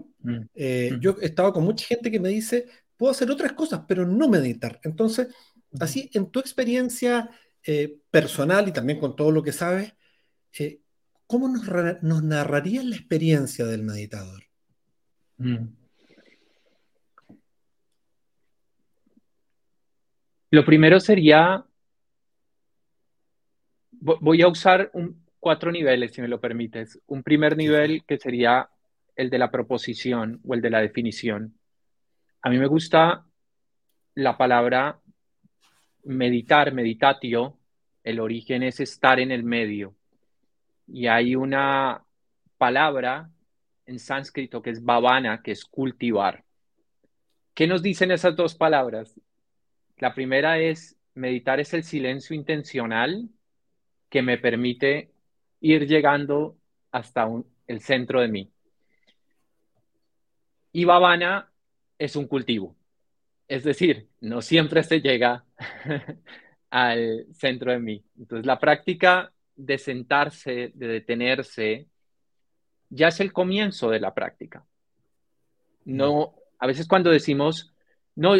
Eh, 0.56 0.98
yo 1.00 1.18
he 1.22 1.28
estado 1.28 1.54
con 1.54 1.64
mucha 1.64 1.86
gente 1.86 2.10
que 2.10 2.20
me 2.20 2.30
dice, 2.30 2.66
puedo 2.98 3.12
hacer 3.12 3.30
otras 3.30 3.54
cosas, 3.54 3.82
pero 3.88 4.08
no 4.08 4.28
meditar. 4.28 4.80
Entonces, 4.84 5.28
así, 5.80 6.10
en 6.16 6.32
tu 6.32 6.40
experiencia 6.40 7.30
eh, 7.64 8.00
personal 8.10 8.68
y 8.68 8.72
también 8.72 9.00
con 9.00 9.16
todo 9.16 9.30
lo 9.30 9.44
que 9.44 9.54
sabes, 9.54 9.94
eh, 10.58 10.82
¿cómo 11.28 11.48
nos, 11.48 11.64
nos, 12.02 12.24
narrarías 12.24 12.86
la 12.86 12.96
experiencia 12.96 13.66
del 13.68 13.84
meditador? 13.84 14.44
Lo 20.52 20.66
primero 20.66 21.00
sería, 21.00 21.64
voy 23.92 24.42
a 24.42 24.50
usar 24.50 24.92
cuatro 25.40 25.72
niveles, 25.72 26.12
si 26.12 26.22
me 26.22 26.28
lo 26.28 26.42
permites. 26.42 27.00
Un 27.08 27.24
primer 27.24 27.56
nivel 27.56 28.04
que 28.06 28.18
sería 28.18 28.70
el 29.16 29.30
de 29.30 29.40
la 29.40 29.50
proposición 29.50 30.42
o 30.46 30.54
el 30.54 30.62
de 30.62 30.70
la 30.70 30.82
definición. 30.82 31.58
A 32.42 32.50
mí 32.50 32.58
me 32.58 32.68
gusta 32.68 33.26
la 34.16 34.38
palabra 34.38 35.00
meditar, 36.04 36.74
meditatio, 36.74 37.58
el 38.04 38.20
origen 38.20 38.64
es 38.64 38.82
estar 38.82 39.22
en 39.22 39.32
el 39.32 39.44
medio. 39.44 39.96
Y 40.86 41.08
hay 41.08 41.34
una 41.34 42.04
palabra 42.58 43.30
en 43.86 44.00
sánscrito 44.00 44.62
que 44.62 44.72
es 44.72 44.84
bhavana, 44.84 45.42
que 45.42 45.52
es 45.52 45.64
cultivar. 45.64 46.44
¿Qué 47.54 47.68
nos 47.68 47.82
dicen 47.82 48.12
esas 48.12 48.36
dos 48.36 48.54
palabras? 48.54 49.18
La 50.02 50.16
primera 50.16 50.58
es, 50.58 50.98
meditar 51.14 51.60
es 51.60 51.76
el 51.76 51.84
silencio 51.84 52.36
intencional 52.36 53.30
que 54.10 54.24
me 54.24 54.40
permite 54.40 55.12
ir 55.60 55.88
llegando 55.88 56.58
hasta 56.92 57.30
el 57.68 57.82
centro 57.82 58.20
de 58.20 58.28
mí. 58.28 58.52
Y 60.72 60.86
bhavana 60.86 61.52
es 62.00 62.16
un 62.16 62.28
cultivo. 62.28 62.76
Es 63.48 63.64
decir, 63.64 64.10
no 64.22 64.42
siempre 64.42 64.82
se 64.82 65.02
llega 65.02 65.46
al 66.72 67.28
centro 67.36 67.72
de 67.72 67.80
mí. 67.80 68.04
Entonces, 68.18 68.48
la 68.48 68.60
práctica 68.60 69.32
de 69.56 69.78
sentarse, 69.78 70.72
de 70.74 70.88
detenerse, 70.88 71.88
ya 72.90 73.10
es 73.10 73.20
el 73.20 73.32
comienzo 73.32 73.92
de 73.92 74.00
la 74.00 74.16
práctica. 74.16 74.66
No, 75.86 76.34
a 76.58 76.66
veces 76.66 76.88
cuando 76.88 77.12
decimos, 77.12 77.71
no, 78.16 78.36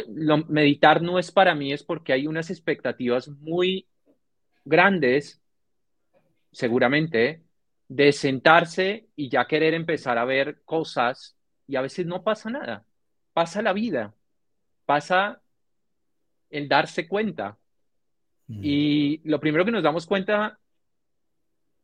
meditar 0.48 1.02
no 1.02 1.20
es 1.20 1.32
para 1.32 1.56
mí, 1.56 1.72
es 1.74 1.84
porque 1.84 2.14
hay 2.14 2.28
unas 2.28 2.50
expectativas 2.50 3.28
muy 3.28 3.88
grandes, 4.66 5.42
seguramente, 6.52 7.44
de 7.88 8.12
sentarse 8.12 9.08
y 9.16 9.30
ya 9.30 9.48
querer 9.48 9.74
empezar 9.74 10.18
a 10.18 10.26
ver 10.26 10.62
cosas 10.64 11.38
y 11.68 11.76
a 11.76 11.82
veces 11.82 12.06
no 12.06 12.24
pasa 12.24 12.50
nada, 12.50 12.86
pasa 13.34 13.62
la 13.62 13.74
vida, 13.74 14.14
pasa 14.86 15.42
el 16.50 16.68
darse 16.68 17.08
cuenta. 17.08 17.58
Mm. 18.48 18.60
Y 18.64 19.22
lo 19.24 19.40
primero 19.40 19.66
que 19.66 19.72
nos 19.72 19.84
damos 19.84 20.06
cuenta, 20.06 20.60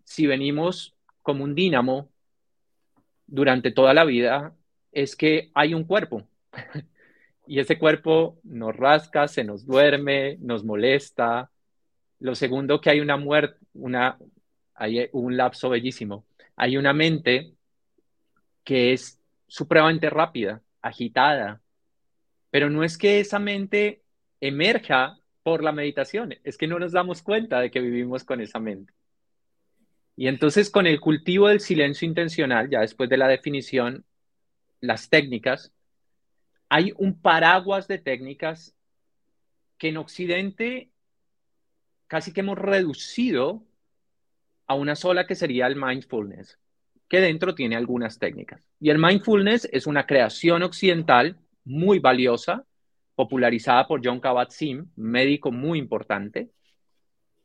si 0.03 0.27
venimos 0.27 0.95
como 1.21 1.43
un 1.43 1.55
dínamo 1.55 2.09
durante 3.25 3.71
toda 3.71 3.93
la 3.93 4.05
vida, 4.05 4.55
es 4.91 5.15
que 5.15 5.51
hay 5.53 5.73
un 5.73 5.83
cuerpo. 5.83 6.27
y 7.47 7.59
ese 7.59 7.79
cuerpo 7.79 8.39
nos 8.43 8.75
rasca, 8.75 9.27
se 9.27 9.43
nos 9.43 9.65
duerme, 9.65 10.37
nos 10.39 10.63
molesta. 10.63 11.49
Lo 12.19 12.35
segundo, 12.35 12.81
que 12.81 12.89
hay 12.89 12.99
una 12.99 13.17
muerte, 13.17 13.57
una, 13.73 14.17
hay 14.73 15.09
un 15.13 15.37
lapso 15.37 15.69
bellísimo. 15.69 16.25
Hay 16.55 16.77
una 16.77 16.93
mente 16.93 17.53
que 18.63 18.93
es 18.93 19.19
supremamente 19.47 20.09
rápida, 20.09 20.61
agitada, 20.81 21.61
pero 22.49 22.69
no 22.69 22.83
es 22.83 22.97
que 22.97 23.19
esa 23.19 23.39
mente 23.39 24.03
emerja 24.41 25.19
por 25.43 25.63
la 25.63 25.71
meditación, 25.71 26.35
es 26.43 26.57
que 26.57 26.67
no 26.67 26.77
nos 26.79 26.91
damos 26.91 27.21
cuenta 27.21 27.61
de 27.61 27.71
que 27.71 27.79
vivimos 27.79 28.23
con 28.23 28.41
esa 28.41 28.59
mente. 28.59 28.93
Y 30.17 30.27
entonces 30.27 30.69
con 30.69 30.87
el 30.87 30.99
cultivo 30.99 31.47
del 31.47 31.61
silencio 31.61 32.07
intencional, 32.07 32.69
ya 32.69 32.81
después 32.81 33.09
de 33.09 33.17
la 33.17 33.27
definición, 33.27 34.03
las 34.81 35.09
técnicas, 35.09 35.71
hay 36.69 36.93
un 36.97 37.19
paraguas 37.19 37.87
de 37.87 37.97
técnicas 37.97 38.75
que 39.77 39.89
en 39.89 39.97
Occidente 39.97 40.91
casi 42.07 42.33
que 42.33 42.39
hemos 42.39 42.57
reducido 42.57 43.63
a 44.65 44.75
una 44.75 44.95
sola 44.95 45.27
que 45.27 45.35
sería 45.35 45.67
el 45.67 45.75
mindfulness, 45.75 46.59
que 47.07 47.21
dentro 47.21 47.55
tiene 47.55 47.75
algunas 47.75 48.19
técnicas. 48.19 48.61
Y 48.79 48.89
el 48.89 48.99
mindfulness 48.99 49.69
es 49.71 49.87
una 49.87 50.05
creación 50.05 50.63
occidental 50.63 51.37
muy 51.63 51.99
valiosa, 51.99 52.65
popularizada 53.15 53.87
por 53.87 54.01
John 54.03 54.21
Kabat-Zinn, 54.21 54.91
médico 54.95 55.51
muy 55.51 55.79
importante, 55.79 56.49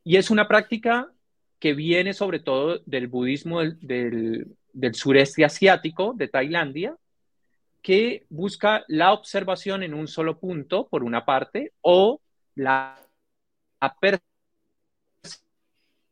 y 0.05 0.17
es 0.17 0.31
una 0.31 0.49
práctica 0.49 1.13
que 1.59 1.75
viene 1.75 2.13
sobre 2.13 2.41
todo 2.41 2.81
del 2.87 3.07
budismo 3.07 3.63
del, 3.63 4.57
sureste 4.95 5.45
asiático, 5.45 6.13
de 6.17 6.29
Tailandia, 6.29 6.97
que 7.83 8.27
busca 8.31 8.85
la 8.89 9.13
observación 9.13 9.83
en 9.83 9.93
un 9.93 10.07
solo 10.07 10.39
punto, 10.39 10.89
por 10.89 11.03
una 11.03 11.25
parte, 11.25 11.73
o 11.81 12.21
la, 12.55 12.99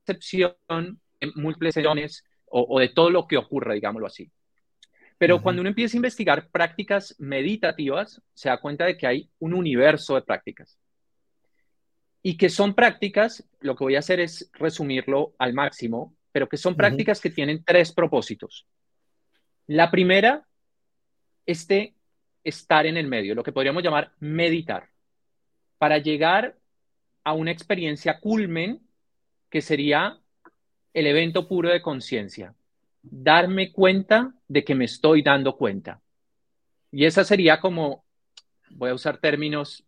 percepción 0.06 0.56
en 1.20 1.32
múltiples 1.36 1.74
sesiones 1.74 2.24
o, 2.46 2.66
o, 2.68 2.80
de 2.80 2.88
todo 2.88 3.10
lo 3.10 3.28
que 3.28 3.36
ocurre, 3.36 3.74
digámoslo 3.74 4.08
así. 4.08 4.30
Pero 5.16 5.42
cuando 5.42 5.60
uno 5.60 5.68
empieza 5.68 5.96
a 5.96 5.98
investigar 5.98 6.48
prácticas 6.48 7.14
meditativas, 7.18 8.22
se 8.34 8.48
da 8.48 8.58
cuenta 8.58 8.86
de 8.86 8.96
que 8.96 9.06
hay 9.06 9.30
un 9.38 9.54
universo 9.54 10.14
de 10.14 10.22
prácticas. 10.22 10.78
Y 12.22 12.36
que 12.36 12.48
son 12.48 12.74
prácticas, 12.74 13.46
lo 13.60 13.76
que 13.76 13.84
voy 13.84 13.96
a 13.96 14.00
hacer 14.00 14.18
es 14.18 14.50
resumirlo 14.54 15.34
al 15.38 15.52
máximo, 15.52 16.16
pero 16.32 16.48
que 16.48 16.56
son 16.56 16.74
prácticas 16.74 17.20
que 17.20 17.30
tienen 17.30 17.62
tres 17.64 17.92
propósitos. 17.92 18.66
La 19.66 19.90
primera, 19.90 20.48
este 21.46 21.94
estar 22.44 22.86
en 22.86 22.96
el 22.96 23.06
medio, 23.06 23.34
lo 23.34 23.42
que 23.42 23.52
podríamos 23.52 23.82
llamar 23.82 24.12
meditar, 24.20 24.88
para 25.78 25.98
llegar 25.98 26.56
a 27.24 27.32
una 27.32 27.50
experiencia 27.50 28.18
culmen 28.18 28.80
que 29.50 29.60
sería 29.60 30.18
el 30.94 31.06
evento 31.06 31.48
puro 31.48 31.70
de 31.70 31.82
conciencia, 31.82 32.54
darme 33.02 33.72
cuenta 33.72 34.34
de 34.48 34.64
que 34.64 34.74
me 34.74 34.84
estoy 34.84 35.22
dando 35.22 35.56
cuenta. 35.56 36.00
Y 36.92 37.04
esa 37.04 37.24
sería 37.24 37.60
como, 37.60 38.04
voy 38.70 38.90
a 38.90 38.94
usar 38.94 39.18
términos 39.18 39.84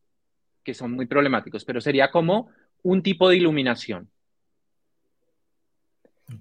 que 0.62 0.74
son 0.74 0.92
muy 0.92 1.06
problemáticos, 1.06 1.64
pero 1.64 1.80
sería 1.80 2.10
como 2.10 2.50
un 2.82 3.02
tipo 3.02 3.28
de 3.28 3.36
iluminación. 3.36 4.10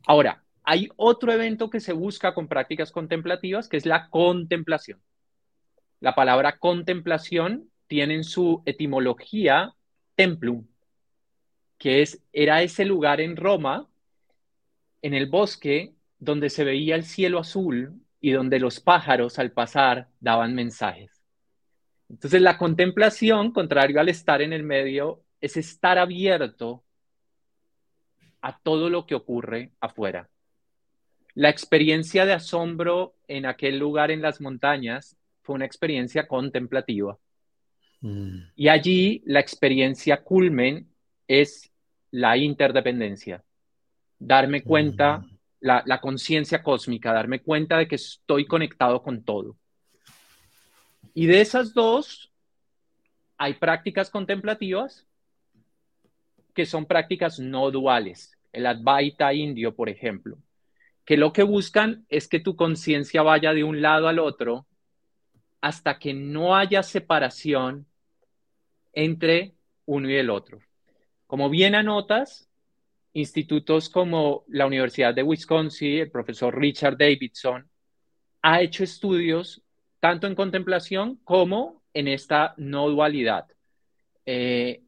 Ahora, 0.05 0.43
hay 0.63 0.89
otro 0.95 1.31
evento 1.31 1.69
que 1.69 1.79
se 1.79 1.93
busca 1.93 2.33
con 2.33 2.47
prácticas 2.47 2.91
contemplativas, 2.91 3.67
que 3.67 3.77
es 3.77 3.85
la 3.85 4.09
contemplación. 4.09 5.01
La 5.99 6.15
palabra 6.15 6.57
contemplación 6.57 7.69
tiene 7.87 8.15
en 8.15 8.23
su 8.23 8.61
etimología 8.65 9.73
templum, 10.15 10.65
que 11.77 12.01
es, 12.01 12.21
era 12.31 12.61
ese 12.61 12.85
lugar 12.85 13.21
en 13.21 13.35
Roma, 13.35 13.87
en 15.01 15.13
el 15.13 15.27
bosque, 15.27 15.93
donde 16.19 16.49
se 16.49 16.63
veía 16.63 16.95
el 16.95 17.05
cielo 17.05 17.39
azul 17.39 17.99
y 18.19 18.31
donde 18.31 18.59
los 18.59 18.79
pájaros 18.79 19.39
al 19.39 19.51
pasar 19.51 20.09
daban 20.19 20.53
mensajes. 20.53 21.21
Entonces 22.07 22.41
la 22.41 22.57
contemplación, 22.57 23.51
contrario 23.51 23.99
al 23.99 24.09
estar 24.09 24.41
en 24.41 24.53
el 24.53 24.63
medio, 24.63 25.23
es 25.39 25.57
estar 25.57 25.97
abierto 25.97 26.83
a 28.41 28.59
todo 28.59 28.89
lo 28.89 29.05
que 29.05 29.15
ocurre 29.15 29.71
afuera. 29.79 30.29
La 31.33 31.49
experiencia 31.49 32.25
de 32.25 32.33
asombro 32.33 33.15
en 33.27 33.45
aquel 33.45 33.77
lugar 33.77 34.11
en 34.11 34.21
las 34.21 34.41
montañas 34.41 35.17
fue 35.41 35.55
una 35.55 35.65
experiencia 35.65 36.27
contemplativa. 36.27 37.17
Mm. 38.01 38.39
Y 38.55 38.67
allí 38.67 39.23
la 39.25 39.39
experiencia 39.39 40.23
culmen 40.23 40.89
es 41.27 41.71
la 42.11 42.37
interdependencia. 42.37 43.43
Darme 44.19 44.63
cuenta 44.63 45.19
mm 45.19 45.31
la, 45.61 46.01
conciencia 46.01 46.61
cósmica, 46.61 47.13
darme 47.13 47.41
cuenta 47.41 47.77
de 47.77 47.87
que 47.87 47.95
estoy 47.95 48.45
conectado 48.45 49.01
con 49.01 49.23
todo. 49.23 49.55
Y 51.13 51.27
de 51.27 51.41
esas 51.41 51.73
dos, 51.73 52.31
hay 53.37 53.53
prácticas 53.53 54.09
contemplativas 54.09 55.07
que 56.53 56.65
son 56.65 56.85
prácticas 56.85 57.39
no 57.39 57.69
duales. 57.71 58.37
El 58.51 58.65
Advaita 58.65 59.33
indio, 59.33 59.73
por 59.75 59.87
ejemplo, 59.87 60.37
que 61.11 61.17
lo 61.17 61.33
que 61.33 61.43
buscan 61.43 62.05
es 62.07 62.29
que 62.29 62.39
tu 62.39 62.55
conciencia 62.55 63.21
vaya 63.21 63.53
de 63.53 63.65
un 63.65 63.81
lado 63.81 64.07
al 64.07 64.17
otro 64.17 64.65
hasta 65.59 65.99
que 65.99 66.13
no 66.13 66.55
haya 66.55 66.83
separación 66.83 67.85
entre 68.93 69.55
uno 69.83 70.09
y 70.09 70.15
el 70.15 70.29
otro. 70.29 70.61
Como 71.27 71.49
bien 71.49 71.75
anotas, 71.75 72.49
institutos 73.11 73.89
como 73.89 74.45
la 74.47 74.65
Universidad 74.65 75.13
de 75.13 75.23
Wisconsin, 75.23 75.99
el 75.99 76.11
profesor 76.11 76.57
Richard 76.57 76.95
Davidson, 76.97 77.69
ha 78.41 78.61
hecho 78.61 78.85
estudios 78.85 79.61
tanto 79.99 80.27
en 80.27 80.35
contemplación 80.35 81.19
como 81.25 81.83
en 81.93 82.07
esta 82.07 82.53
no 82.55 82.87
dualidad. 82.87 83.47
Eh, 84.25 84.81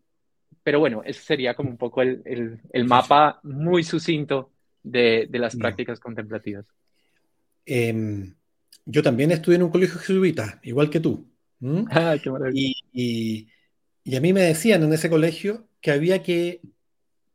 pero 0.63 0.79
bueno, 0.79 1.01
ese 1.03 1.19
sería 1.19 1.53
como 1.53 1.69
un 1.69 1.77
poco 1.77 2.01
el, 2.01 2.61
mapa 2.85 3.41
muy 3.43 3.83
sucinto 3.83 4.52
de, 4.83 5.27
las 5.31 5.55
prácticas 5.55 5.99
contemplativas. 5.99 6.65
Em, 7.65 8.35
yo 8.85 9.01
también 9.01 9.31
estudié 9.31 9.57
en 9.57 9.63
un 9.63 9.71
colegio 9.71 9.99
jesuita, 9.99 10.59
igual 10.63 10.89
que 10.89 10.99
tú. 10.99 11.27
Ah, 11.91 12.17
qué 12.21 12.29
maravilla. 12.29 12.73
y, 12.91 13.47
y 14.03 14.15
a 14.17 14.19
mí 14.19 14.33
me 14.33 14.41
decían 14.41 14.83
en 14.83 14.91
ese 14.91 15.09
colegio 15.09 15.69
que 15.79 15.91
había 15.91 16.21
que 16.21 16.59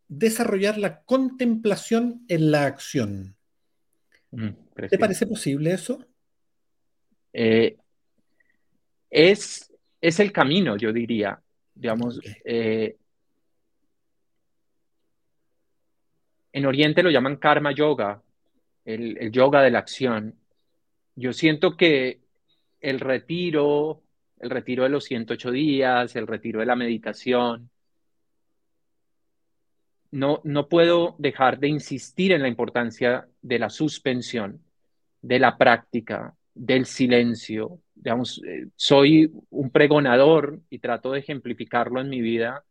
desarrollar 0.09 0.79
la 0.79 1.03
contemplación 1.03 2.25
en 2.29 2.51
la 2.51 2.67
acción. 2.67 3.37
Mm, 4.31 4.49
¿Te 4.89 4.99
parece 4.99 5.27
posible 5.27 5.73
eso? 5.73 6.05
Eh, 7.33 7.77
es, 9.11 9.73
es, 10.01 10.21
el 10.21 10.33
camino, 10.33 10.77
yo 10.77 10.93
diría. 10.93 11.41
Digamos, 11.75 12.21
eh, 12.45 12.97
en 16.59 16.67
Oriente 16.67 17.03
lo 17.03 17.11
llaman 17.11 17.37
karma 17.37 17.73
yoga, 17.73 18.21
el, 18.85 19.31
yoga 19.31 19.63
de 19.63 19.71
la 19.71 19.79
acción. 19.79 20.35
Yo 21.15 21.33
siento 21.33 21.77
que 21.77 22.21
el 22.81 23.01
retiro, 23.01 24.03
el 24.41 24.51
retiro 24.51 24.83
de 24.83 24.91
los 24.91 25.05
108 25.05 25.53
días, 25.53 26.17
el 26.17 26.27
retiro 26.27 26.61
de 26.61 26.67
la 26.67 26.75
meditación, 26.75 27.71
no, 30.11 30.41
no 30.43 30.69
puedo 30.69 31.15
dejar 31.19 31.61
de 31.61 31.69
insistir 31.69 32.33
en 32.33 32.43
la 32.43 32.49
importancia 32.49 33.29
de 33.41 33.59
la 33.59 33.71
suspensión, 33.71 34.61
de 35.23 35.39
la 35.39 35.57
práctica, 35.57 36.35
del 36.55 36.87
silencio. 36.87 37.81
Digamos, 37.95 38.43
eh, 38.45 38.67
soy 38.75 39.31
un 39.51 39.71
pregonador 39.71 40.61
y 40.71 40.81
trato 40.81 41.13
de 41.13 41.21
ejemplificarlo 41.21 42.01
en 42.01 42.09
mi 42.09 42.21
vida, 42.21 42.65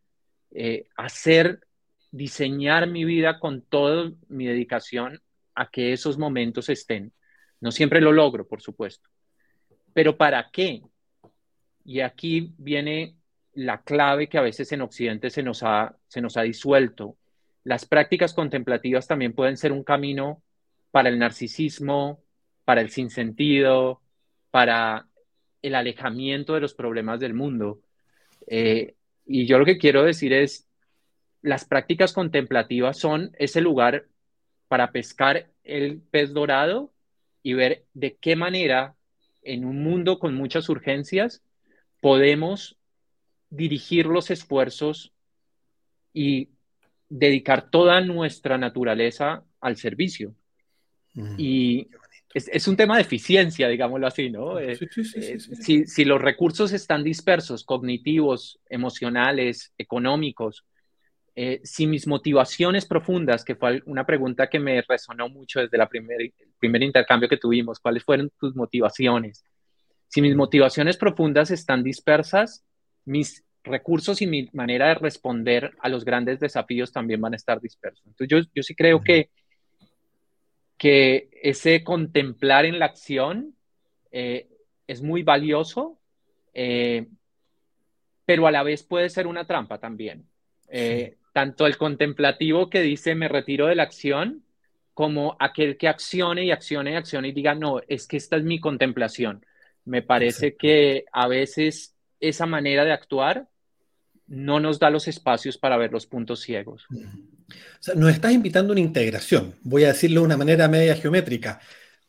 eh, 0.52 0.88
hacer, 0.98 1.66
diseñar 2.12 2.88
mi 2.88 3.05
vida 3.05 3.39
con 3.39 3.62
toda 3.62 4.12
mi 4.30 4.45
dedicación 4.45 5.22
a 5.55 5.70
que 5.70 5.93
esos 5.93 6.18
momentos 6.18 6.70
estén. 6.70 7.14
No 7.60 7.72
siempre 7.72 8.01
lo 8.01 8.12
logro, 8.12 8.47
por 8.47 8.62
supuesto. 8.62 9.10
Pero 9.93 10.18
¿para 10.18 10.49
qué? 10.51 10.84
Y 11.84 12.01
aquí 12.01 12.53
viene 12.58 13.16
la 13.53 13.82
clave 13.82 14.30
que 14.30 14.38
a 14.38 14.41
veces 14.41 14.72
en 14.72 14.82
Occidente 14.82 15.30
se 15.30 15.41
nos 15.41 15.64
ha, 15.64 15.95
se 16.08 16.22
nos 16.22 16.38
ha 16.38 16.43
disuelto 16.43 17.18
las 17.68 17.86
prácticas 17.86 18.34
contemplativas 18.34 19.08
también 19.08 19.34
pueden 19.34 19.58
ser 19.58 19.74
un 19.74 19.84
camino 19.84 20.41
para 20.89 21.10
el 21.10 21.20
narcisismo, 21.20 22.24
para 22.64 22.80
el 22.80 22.91
sinsentido, 22.91 24.01
para 24.51 25.10
el 25.62 25.76
alejamiento 25.76 26.53
de 26.53 26.62
los 26.62 26.74
problemas 26.74 27.20
del 27.20 27.34
mundo. 27.34 27.82
Eh, 28.47 28.95
y 29.26 29.45
yo 29.47 29.60
lo 29.60 29.66
que 29.66 29.78
quiero 29.78 30.03
decir 30.03 30.32
es, 30.32 30.66
las 31.48 31.64
prácticas 31.66 32.12
contemplativas 32.12 32.98
son 32.98 33.32
ese 33.39 33.62
lugar 33.62 34.06
para 34.68 34.91
pescar 34.91 35.50
el 35.64 36.02
pez 36.02 36.34
dorado 36.34 36.91
y 37.41 37.54
ver 37.54 37.86
de 37.93 38.18
qué 38.18 38.36
manera 38.36 38.95
en 39.41 39.64
un 39.64 39.82
mundo 39.82 40.20
con 40.20 40.36
muchas 40.36 40.68
urgencias 40.68 41.41
podemos 42.02 42.78
dirigir 43.50 44.08
los 44.08 44.30
esfuerzos 44.30 45.14
y 46.14 46.50
dedicar 47.08 47.70
toda 47.70 48.02
nuestra 48.02 48.58
naturaleza 48.58 49.45
al 49.62 49.78
servicio. 49.78 50.36
Mm, 51.14 51.36
y 51.38 51.88
es, 52.34 52.68
un 52.68 52.76
tema 52.76 52.98
de 52.98 53.04
eficiencia, 53.04 53.70
digámoslo 53.70 54.06
así, 54.06 54.30
¿no? 54.30 54.60
Eh, 54.60 54.78
eh, 54.82 55.39
si, 55.39 56.06
los 56.06 56.22
recursos 56.22 56.74
están 56.74 57.06
dispersos, 57.06 57.64
cognitivos, 57.64 58.60
emocionales, 58.70 59.74
económicos, 59.78 60.66
eh, 61.40 61.62
si 61.64 61.86
mis 61.86 62.08
motivaciones 62.08 62.88
profundas, 62.88 63.46
que 63.46 63.54
fue 63.54 63.84
una 63.86 64.08
pregunta 64.08 64.50
que 64.50 64.58
me 64.60 64.82
resonó 64.82 65.30
mucho 65.30 65.60
desde 65.60 65.78
la 65.78 65.88
el 65.92 66.34
primer 66.58 66.82
intercambio 66.82 67.30
que 67.30 67.38
tuvimos, 67.38 67.80
¿cuáles 67.80 68.04
fueron 68.04 68.32
tus 68.40 68.56
motivaciones? 68.56 69.46
Si 70.08 70.20
mis 70.20 70.36
motivaciones 70.36 70.98
profundas 70.98 71.52
están 71.52 71.84
dispersas, 71.84 72.66
mis 73.06 73.44
recursos 73.64 74.20
y 74.24 74.26
mi 74.26 74.50
manera 74.52 74.88
de 74.88 74.96
responder 74.96 75.76
a 75.80 75.90
los 75.90 76.04
grandes 76.04 76.40
desafíos 76.40 76.92
también 76.92 77.22
van 77.22 77.34
a 77.34 77.36
estar 77.36 77.62
dispersos. 77.62 78.04
Entonces 78.08 78.48
yo, 78.52 78.64
sí 78.64 78.74
creo 78.74 79.04
que, 79.04 79.30
que 80.76 81.30
ese 81.44 81.84
contemplar 81.84 82.66
en 82.66 82.80
la 82.80 82.86
acción 82.86 83.56
eh, 84.12 84.50
es 84.88 85.04
muy 85.04 85.22
valioso, 85.22 86.00
eh, 86.56 87.06
pero 88.26 88.48
a 88.48 88.52
la 88.52 88.64
vez 88.64 88.82
puede 88.82 89.12
ser 89.12 89.28
una 89.28 89.46
trampa 89.46 89.78
también. 89.78 90.28
Eh, 90.70 91.16
tanto 91.38 91.68
el 91.68 91.78
contemplativo 91.78 92.68
que 92.68 92.82
dice 92.82 93.14
me 93.14 93.28
retiro 93.28 93.68
de 93.68 93.76
la 93.76 93.84
acción, 93.84 94.44
como 94.96 95.38
aquel 95.40 95.78
que 95.78 95.88
accione 95.88 96.44
y 96.44 96.50
accione 96.50 96.94
y 96.94 96.96
accione 96.96 97.28
y 97.28 97.32
diga, 97.32 97.54
no, 97.54 97.80
es 97.88 98.08
que 98.08 98.18
esta 98.18 98.38
es 98.38 98.44
mi 98.44 98.60
contemplación. 98.60 99.46
Me 99.86 100.02
parece 100.02 100.56
que 100.56 101.06
a 101.14 101.28
veces 101.28 101.94
esa 102.20 102.48
manera 102.48 102.86
de 102.86 102.92
actuar 102.92 103.48
no 104.26 104.60
nos 104.60 104.80
da 104.80 104.90
los 104.90 105.08
espacios 105.08 105.60
para 105.60 105.78
ver 105.78 105.92
los 105.92 106.08
puntos 106.08 106.42
ciegos. 106.42 106.88
O 106.90 107.54
sea, 107.82 107.94
nos 107.94 108.10
estás 108.10 108.32
invitando 108.32 108.72
a 108.72 108.74
una 108.74 108.82
integración, 108.82 109.54
voy 109.62 109.84
a 109.84 109.90
decirlo 109.90 110.22
de 110.22 110.26
una 110.26 110.38
manera 110.38 110.68
media 110.68 110.96
geométrica, 110.96 111.60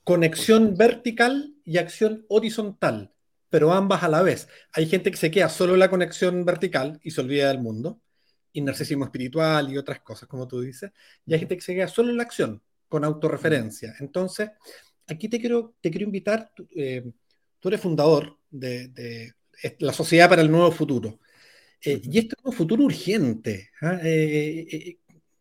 conexión 0.04 0.74
vertical 0.74 1.52
y 1.66 1.76
acción 1.76 2.24
horizontal, 2.30 3.12
pero 3.50 3.74
ambas 3.74 4.02
a 4.04 4.08
la 4.08 4.22
vez. 4.22 4.48
Hay 4.72 4.86
gente 4.86 5.10
que 5.10 5.18
se 5.18 5.30
queda 5.30 5.50
solo 5.50 5.74
en 5.74 5.80
la 5.80 5.90
conexión 5.90 6.46
vertical 6.46 6.98
y 7.02 7.10
se 7.10 7.20
olvida 7.20 7.48
del 7.48 7.60
mundo, 7.60 8.00
y 8.52 8.60
narcisismo 8.60 9.04
espiritual 9.04 9.70
y 9.70 9.78
otras 9.78 10.00
cosas, 10.00 10.28
como 10.28 10.48
tú 10.48 10.60
dices, 10.60 10.90
y 11.26 11.32
hay 11.32 11.40
gente 11.40 11.56
que 11.56 11.62
se 11.62 11.74
queda 11.74 11.88
solo 11.88 12.10
en 12.10 12.16
la 12.16 12.22
acción, 12.24 12.62
con 12.88 13.04
autorreferencia. 13.04 13.94
Entonces, 14.00 14.50
aquí 15.06 15.28
te 15.28 15.40
quiero, 15.40 15.74
te 15.80 15.90
quiero 15.90 16.06
invitar, 16.06 16.52
eh, 16.74 17.04
tú 17.60 17.68
eres 17.68 17.80
fundador 17.80 18.38
de 18.50 19.34
la 19.78 19.92
Sociedad 19.92 20.28
para 20.28 20.42
el 20.42 20.50
Nuevo 20.50 20.72
Futuro. 20.72 21.18
Eh, 21.80 22.00
y 22.02 22.18
esto 22.18 22.36
es 22.38 22.44
un 22.44 22.52
futuro 22.52 22.84
urgente. 22.84 23.70
¿ah? 23.82 23.98
Eh, 24.02 24.66
eh, 24.70 24.98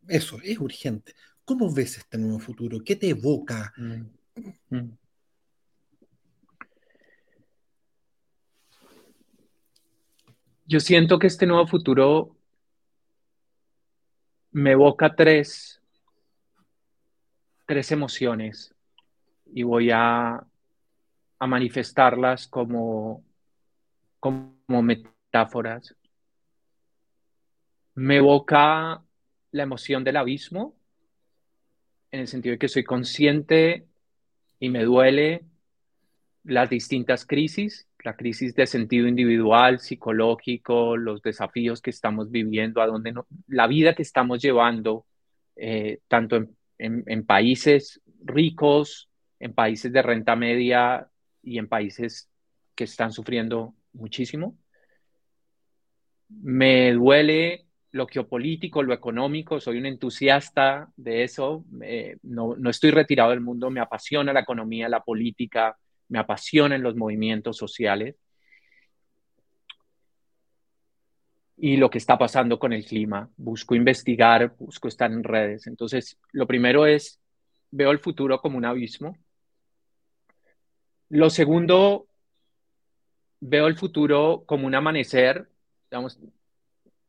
eso, 0.07 0.39
es 0.43 0.59
urgente. 0.59 1.13
¿Cómo 1.43 1.73
ves 1.73 1.97
este 1.97 2.17
nuevo 2.17 2.39
futuro? 2.39 2.79
¿Qué 2.83 2.95
te 2.95 3.09
evoca? 3.09 3.73
Mm, 3.77 4.75
mm. 4.75 4.97
Yo 10.65 10.79
siento 10.81 11.17
que 11.17 11.27
este 11.27 11.45
nuevo 11.45 11.65
futuro 11.65 12.36
me 14.57 14.71
evoca 14.71 15.15
tres, 15.15 15.79
tres 17.67 17.91
emociones 17.91 18.73
y 19.45 19.61
voy 19.61 19.91
a, 19.91 20.43
a 21.37 21.47
manifestarlas 21.47 22.47
como, 22.47 23.23
como 24.19 24.81
metáforas. 24.81 25.95
Me 27.93 28.17
evoca 28.17 29.03
la 29.51 29.63
emoción 29.63 30.03
del 30.03 30.17
abismo, 30.17 30.75
en 32.09 32.21
el 32.21 32.27
sentido 32.27 32.53
de 32.53 32.59
que 32.59 32.67
soy 32.67 32.83
consciente 32.83 33.85
y 34.59 34.69
me 34.69 34.85
duele 34.85 35.45
las 36.43 36.71
distintas 36.71 37.27
crisis, 37.27 37.86
la 38.03 38.15
crisis 38.15 38.53
de 38.55 38.67
sentido 38.67 39.07
individual, 39.07 39.79
psicológico, 39.79 40.97
los 40.97 41.21
desafíos 41.21 41.81
que 41.81 41.89
estamos 41.89 42.31
viviendo, 42.31 42.81
a 42.81 42.87
donde 42.87 43.13
la 43.47 43.67
vida 43.67 43.95
que 43.95 44.03
estamos 44.03 44.41
llevando, 44.41 45.05
eh, 45.55 45.99
tanto 46.07 46.45
en 46.79 47.25
países 47.25 48.01
ricos, 48.23 49.09
en 49.39 49.53
países 49.53 49.91
de 49.91 50.01
renta 50.01 50.35
media 50.35 51.07
y 51.41 51.57
en 51.57 51.67
países 51.67 52.29
que 52.75 52.83
están 52.83 53.11
sufriendo 53.11 53.73
muchísimo. 53.93 54.57
Me 56.29 56.93
duele 56.93 57.65
lo 57.91 58.07
geopolítico, 58.07 58.83
lo 58.83 58.93
económico, 58.93 59.59
soy 59.59 59.77
un 59.77 59.85
entusiasta 59.85 60.91
de 60.95 61.23
eso, 61.23 61.65
no, 62.21 62.55
no, 62.55 62.69
estoy 62.69 62.91
retirado 62.91 63.31
del 63.31 63.41
mundo, 63.41 63.69
me 63.69 63.79
apasiona 63.79 64.33
la 64.33 64.41
economía, 64.41 64.89
la 64.89 65.03
política, 65.03 65.77
me 66.09 66.19
apasionan 66.19 66.83
los 66.83 66.95
movimientos 66.95 67.57
sociales. 67.57 68.15
Y 71.57 71.77
lo 71.77 71.89
que 71.89 71.97
está 71.97 72.17
pasando 72.17 72.59
con 72.59 72.71
el 72.71 72.85
clima, 72.85 73.29
busco 73.35 73.73
investigar, 73.73 74.55
busco 74.59 74.87
estar 74.87 75.11
en 75.11 75.23
redes. 75.23 75.65
Entonces, 75.67 76.19
lo 76.31 76.45
primero 76.45 76.85
es 76.85 77.19
veo 77.71 77.91
el 77.91 77.99
futuro 77.99 78.39
como 78.39 78.57
un 78.57 78.65
abismo. 78.65 79.17
Lo 81.09 81.29
segundo, 81.29 82.07
veo 83.39 83.67
el 83.67 83.75
futuro 83.75 84.43
como 84.45 84.67
un 84.67 84.75
amanecer, 84.75 85.49
digamos, 85.89 86.19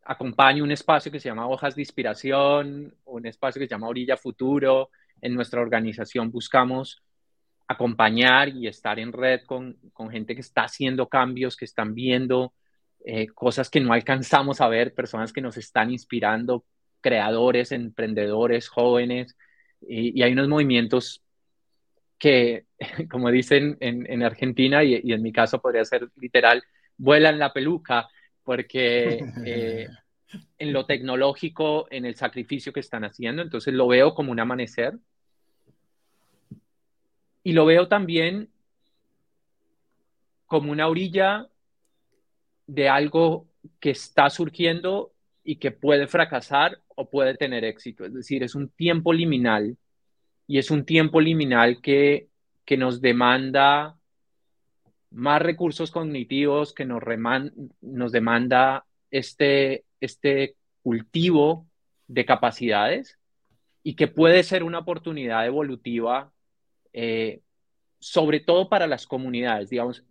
acompaño 0.04 0.64
un 0.64 0.72
espacio 0.72 1.12
que 1.12 1.20
se 1.20 1.28
llama 1.28 1.48
Hojas 1.48 1.74
de 1.74 1.82
Inspiración, 1.82 2.94
un 3.04 3.26
espacio 3.26 3.60
que 3.60 3.66
se 3.66 3.72
llama 3.72 3.88
Orilla 3.88 4.16
Futuro. 4.16 4.90
En 5.20 5.34
nuestra 5.34 5.60
organización 5.60 6.30
buscamos 6.30 7.02
acompañar 7.68 8.48
y 8.48 8.66
estar 8.66 8.98
en 8.98 9.12
red 9.12 9.42
con, 9.46 9.76
con 9.92 10.10
gente 10.10 10.34
que 10.34 10.40
está 10.40 10.62
haciendo 10.64 11.08
cambios, 11.08 11.56
que 11.56 11.66
están 11.66 11.94
viendo 11.94 12.54
eh, 13.04 13.28
cosas 13.28 13.70
que 13.70 13.80
no 13.80 13.92
alcanzamos 13.92 14.60
a 14.60 14.68
ver, 14.68 14.92
personas 14.94 15.32
que 15.32 15.40
nos 15.40 15.56
están 15.56 15.90
inspirando, 15.90 16.64
creadores, 17.00 17.72
emprendedores, 17.72 18.68
jóvenes, 18.68 19.36
y, 19.80 20.20
hay 20.22 20.32
unos 20.32 20.48
movimientos 20.48 21.22
que, 22.18 22.66
como 23.10 23.30
dicen 23.30 23.76
en, 23.80 24.22
Argentina, 24.22 24.82
y, 24.82 25.12
en 25.12 25.22
mi 25.22 25.32
caso 25.32 25.60
podría 25.60 25.84
ser 25.84 26.08
literal, 26.16 26.62
vuelan 26.96 27.38
la 27.38 27.52
peluca, 27.52 28.08
porque 28.42 29.24
eh, 29.46 29.88
en 30.58 30.72
lo 30.72 30.84
tecnológico, 30.84 31.86
en 31.90 32.04
el 32.04 32.16
sacrificio 32.16 32.72
que 32.72 32.80
están 32.80 33.04
haciendo, 33.04 33.42
entonces 33.42 33.72
lo 33.72 33.86
veo 33.86 34.14
como 34.14 34.32
un 34.32 34.40
amanecer. 34.40 34.98
Y 37.42 37.52
lo 37.52 37.66
veo 37.66 37.88
también 37.88 38.50
como 40.46 40.72
una 40.72 40.88
orilla 40.88 41.48
de 42.66 42.88
algo 42.88 43.46
que 43.80 43.90
está 43.90 44.30
surgiendo 44.30 45.12
y 45.44 45.56
que 45.56 45.70
puede 45.70 46.06
fracasar 46.06 46.80
o 46.94 47.08
puede 47.08 47.34
tener 47.34 47.64
éxito. 47.64 48.04
Es 48.04 48.12
decir, 48.12 48.42
es 48.42 48.54
un 48.54 48.68
tiempo 48.68 49.12
liminal 49.12 49.76
y 50.46 50.58
es 50.58 50.70
un 50.70 50.84
tiempo 50.84 51.20
liminal 51.20 51.80
que, 51.80 52.28
que 52.64 52.76
nos 52.76 53.00
demanda 53.00 53.98
más 55.10 55.40
recursos 55.40 55.90
cognitivos, 55.90 56.74
que 56.74 56.84
nos, 56.84 57.02
nos 57.80 58.12
demanda 58.12 58.84
este, 59.10 59.84
este 60.00 60.56
cultivo 60.82 61.66
de 62.06 62.24
capacidades 62.24 63.18
y 63.82 63.94
que 63.94 64.08
puede 64.08 64.42
ser 64.42 64.62
una 64.64 64.80
oportunidad 64.80 65.46
evolutiva, 65.46 66.32
eh, 66.92 67.40
sobre 67.98 68.40
todo 68.40 68.68
para 68.68 68.86
las 68.86 69.06
comunidades. 69.06 69.70
Digamos, 69.70 70.04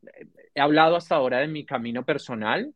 he 0.53 0.61
hablado 0.61 0.95
hasta 0.95 1.15
ahora 1.15 1.39
de 1.39 1.47
mi 1.47 1.65
camino 1.65 2.05
personal, 2.05 2.73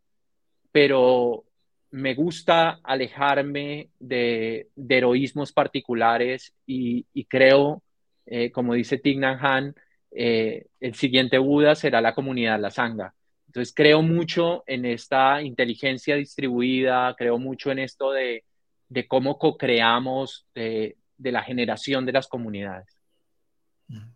pero 0.71 1.45
me 1.91 2.15
gusta 2.15 2.79
alejarme 2.83 3.89
de, 3.99 4.69
heroísmos 4.89 5.51
particulares 5.51 6.53
y, 6.65 7.05
creo, 7.25 7.83
eh, 8.25 8.51
como 8.51 8.73
dice 8.73 8.97
Tignan 8.97 9.37
Han, 9.45 9.75
eh, 10.11 10.67
el 10.79 10.95
siguiente 10.95 11.37
Buda 11.37 11.75
será 11.75 12.01
la 12.01 12.15
comunidad, 12.15 12.59
la 12.59 12.71
Sangha. 12.71 13.13
Entonces 13.47 13.73
creo 13.75 14.01
mucho 14.01 14.63
en 14.65 14.85
esta 14.85 15.41
inteligencia 15.41 16.15
distribuida, 16.15 17.13
creo 17.17 17.37
mucho 17.37 17.71
en 17.71 17.79
esto 17.79 18.11
de, 18.11 18.45
cómo 19.09 19.37
co-creamos 19.37 20.47
de, 20.55 20.97
de 21.17 21.31
la 21.33 21.43
generación 21.43 22.05
de 22.05 22.13
las 22.13 22.27
comunidades. 22.27 23.00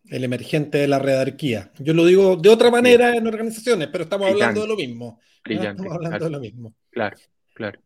El 0.08 0.24
emergente 0.24 0.78
de 0.78 0.88
la 0.88 1.00
redarquía. 1.00 1.72
Yo 1.80 1.94
lo 1.94 2.06
digo 2.06 2.36
de 2.36 2.50
otra 2.50 2.70
manera 2.70 3.16
en 3.16 3.26
organizaciones, 3.28 3.90
pero 3.92 4.04
estamos 4.04 4.30
hablando 4.30 4.62
de 4.62 4.68
lo 4.68 4.76
mismo. 4.76 5.20
Estamos 5.44 5.94
hablando 5.94 6.26
de 6.26 6.32
lo 6.32 6.40
mismo. 6.40 6.76
Claro, 6.92 7.18
claro. 7.54 7.80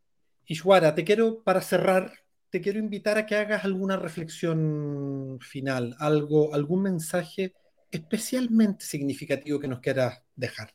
Ishwara, 0.46 0.94
te 0.94 1.04
quiero, 1.04 1.42
para 1.42 1.60
cerrar, 1.60 2.12
te 2.50 2.60
quiero 2.60 2.78
invitar 2.78 3.18
a 3.18 3.26
que 3.26 3.36
hagas 3.36 3.64
alguna 3.64 3.96
reflexión 3.96 5.38
final, 5.40 5.94
algo, 5.98 6.54
algún 6.54 6.82
mensaje 6.82 7.54
especialmente 7.90 8.84
significativo 8.84 9.58
que 9.58 9.68
nos 9.68 9.80
quieras 9.80 10.22
dejar. 10.34 10.74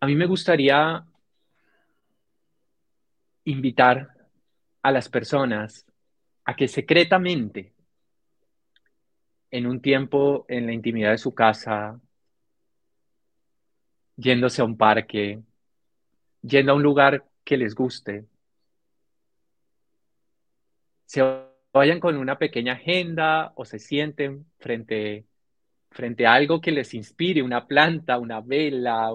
A 0.00 0.06
mí 0.06 0.14
me 0.14 0.26
gustaría 0.26 1.04
invitar 3.44 4.08
a 4.82 4.90
las 4.92 5.08
personas 5.08 5.86
a 6.44 6.56
que 6.56 6.68
secretamente, 6.68 7.72
en 9.50 9.66
un 9.66 9.80
tiempo 9.80 10.44
en 10.48 10.66
la 10.66 10.72
intimidad 10.72 11.10
de 11.10 11.18
su 11.18 11.34
casa, 11.34 12.00
yéndose 14.16 14.62
a 14.62 14.64
un 14.64 14.76
parque, 14.76 15.40
yendo 16.42 16.72
a 16.72 16.74
un 16.76 16.82
lugar 16.82 17.24
que 17.44 17.56
les 17.56 17.74
guste, 17.74 18.26
se 21.04 21.22
vayan 21.72 21.98
con 21.98 22.16
una 22.16 22.38
pequeña 22.38 22.74
agenda 22.74 23.52
o 23.56 23.64
se 23.64 23.78
sienten 23.78 24.46
frente, 24.58 25.26
frente 25.90 26.26
a 26.26 26.34
algo 26.34 26.60
que 26.60 26.70
les 26.70 26.94
inspire, 26.94 27.42
una 27.42 27.66
planta, 27.66 28.18
una 28.18 28.40
vela, 28.40 29.10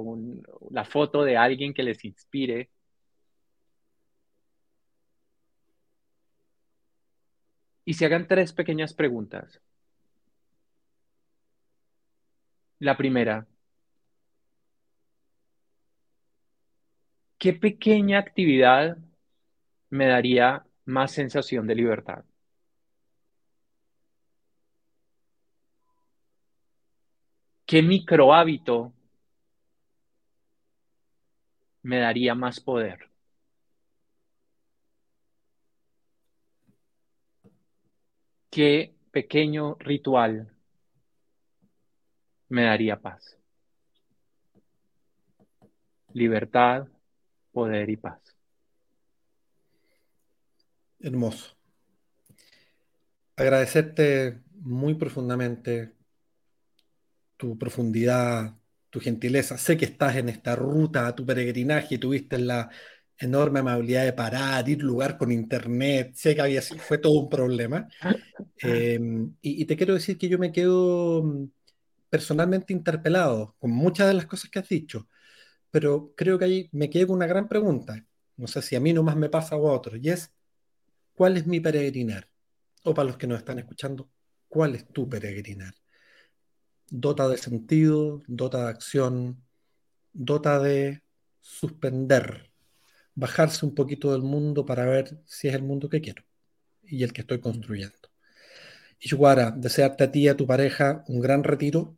la 0.72 0.84
foto 0.84 1.24
de 1.24 1.38
alguien 1.38 1.74
que 1.74 1.84
les 1.84 2.04
inspire 2.04 2.70
y 7.86 7.94
se 7.94 8.06
hagan 8.06 8.28
tres 8.28 8.52
pequeñas 8.54 8.94
preguntas. 8.94 9.62
La 12.80 12.96
primera, 12.96 13.46
¿qué 17.38 17.54
pequeña 17.54 18.20
actividad 18.20 18.98
me 19.90 20.08
daría 20.08 20.66
más 20.86 21.12
sensación 21.14 21.68
de 21.68 21.76
libertad? 21.76 22.26
¿Qué 27.68 27.84
micro 27.84 28.34
hábito 28.34 28.92
me 31.84 32.00
daría 32.00 32.36
más 32.36 32.60
poder? 32.60 33.10
Qué 38.56 38.96
pequeño 39.12 39.76
ritual 39.80 40.50
me 42.48 42.64
daría 42.64 43.02
paz. 43.02 43.38
Libertad, 46.14 46.88
poder 47.52 47.90
y 47.90 47.98
paz. 47.98 48.22
Hermoso. 51.02 51.58
Agradecerte 53.36 54.40
muy 54.62 54.94
profundamente 54.94 55.92
tu 57.36 57.58
profundidad, 57.58 58.56
tu 58.90 59.02
gentileza. 59.02 59.58
Sé 59.58 59.76
que 59.76 59.84
estás 59.84 60.16
en 60.16 60.30
esta 60.30 60.56
ruta, 60.56 61.14
tu 61.14 61.26
peregrinaje, 61.26 61.98
tuviste 61.98 62.38
la 62.38 62.70
enorme 63.18 63.60
amabilidad 63.60 64.04
de 64.04 64.14
parar, 64.14 64.68
ir 64.68 64.82
lugar 64.82 65.18
con 65.18 65.32
internet, 65.32 66.14
sé 66.16 66.36
que 66.36 66.42
había, 66.42 66.62
fue 66.62 66.98
todo 66.98 67.14
un 67.14 67.30
problema. 67.30 67.88
Em, 68.60 69.34
y, 69.42 69.66
te 69.66 69.78
quiero 69.78 69.94
decir 69.94 70.18
que 70.18 70.28
yo 70.28 70.38
me 70.38 70.52
quedo 70.52 71.24
mm, 71.24 71.50
personalmente 72.10 72.74
interpelado 72.74 73.56
con 73.60 73.72
muchas 73.72 74.08
de 74.08 74.14
las 74.16 74.26
cosas 74.26 74.50
que 74.50 74.60
has 74.60 74.70
dicho, 74.70 75.08
pero 75.72 76.14
creo 76.16 76.38
que 76.40 76.46
ahí 76.46 76.70
me 76.72 76.90
quedo 76.90 77.08
con 77.08 77.18
una 77.18 77.28
gran 77.28 77.48
pregunta, 77.48 78.06
no 78.38 78.48
sé 78.48 78.62
si 78.62 78.76
a 78.76 78.80
mí 78.80 78.94
nomás 78.94 79.16
me 79.16 79.30
pasa 79.30 79.56
o 79.56 79.70
a 79.70 79.74
otros, 79.74 80.00
y 80.02 80.10
es, 80.10 80.32
¿cuál 81.14 81.38
es 81.38 81.48
mi 81.48 81.60
peregrinar? 81.60 82.30
O 82.84 82.94
para 82.94 83.08
los 83.08 83.18
que 83.18 83.28
nos 83.28 83.40
están 83.40 83.60
escuchando, 83.60 84.10
¿cuál 84.48 84.76
es 84.76 84.88
tu 84.88 85.10
peregrinar? 85.10 85.74
Dota 86.90 87.28
de 87.28 87.38
sentido, 87.38 88.22
dota 88.28 88.66
de 88.66 88.70
acción, 88.70 89.44
dota 90.14 90.60
de 90.60 91.02
suspender 91.42 92.45
bajarse 93.16 93.66
un 93.66 93.74
poquito 93.74 94.12
del 94.12 94.22
mundo 94.22 94.66
para 94.66 94.86
ver 94.86 95.18
si 95.26 95.48
es 95.48 95.56
el 95.56 95.64
mundo 95.64 95.90
que 95.90 96.02
quiero 96.02 96.24
y 96.84 97.04
el 97.04 97.14
que 97.14 97.22
estoy 97.22 97.40
construyendo. 97.40 98.10
Ishwara, 99.00 99.52
desearte 99.52 100.04
a 100.04 100.12
ti 100.12 100.22
y 100.22 100.28
a 100.28 100.38
tu 100.38 100.46
pareja 100.46 101.04
un 101.08 101.22
gran 101.22 101.44
retiro 101.44 101.98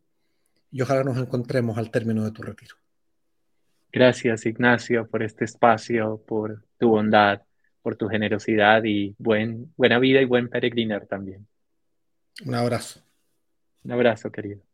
y 0.70 0.82
ojalá 0.82 1.04
nos 1.04 1.18
encontremos 1.18 1.78
al 1.78 1.90
término 1.90 2.24
de 2.24 2.32
tu 2.32 2.42
retiro. 2.42 2.76
Gracias, 3.90 4.44
Ignacio, 4.46 5.08
por 5.08 5.22
este 5.22 5.44
espacio, 5.44 6.22
por 6.26 6.64
tu 6.78 6.90
bondad, 6.90 7.42
por 7.82 7.96
tu 7.96 8.08
generosidad 8.08 8.84
y 8.84 9.14
buen, 9.18 9.72
buena 9.76 9.98
vida 9.98 10.20
y 10.20 10.26
buen 10.26 10.48
peregrinar 10.48 11.06
también. 11.06 11.46
Un 12.44 12.54
abrazo. 12.54 13.02
Un 13.82 13.92
abrazo, 13.92 14.30
querido. 14.30 14.67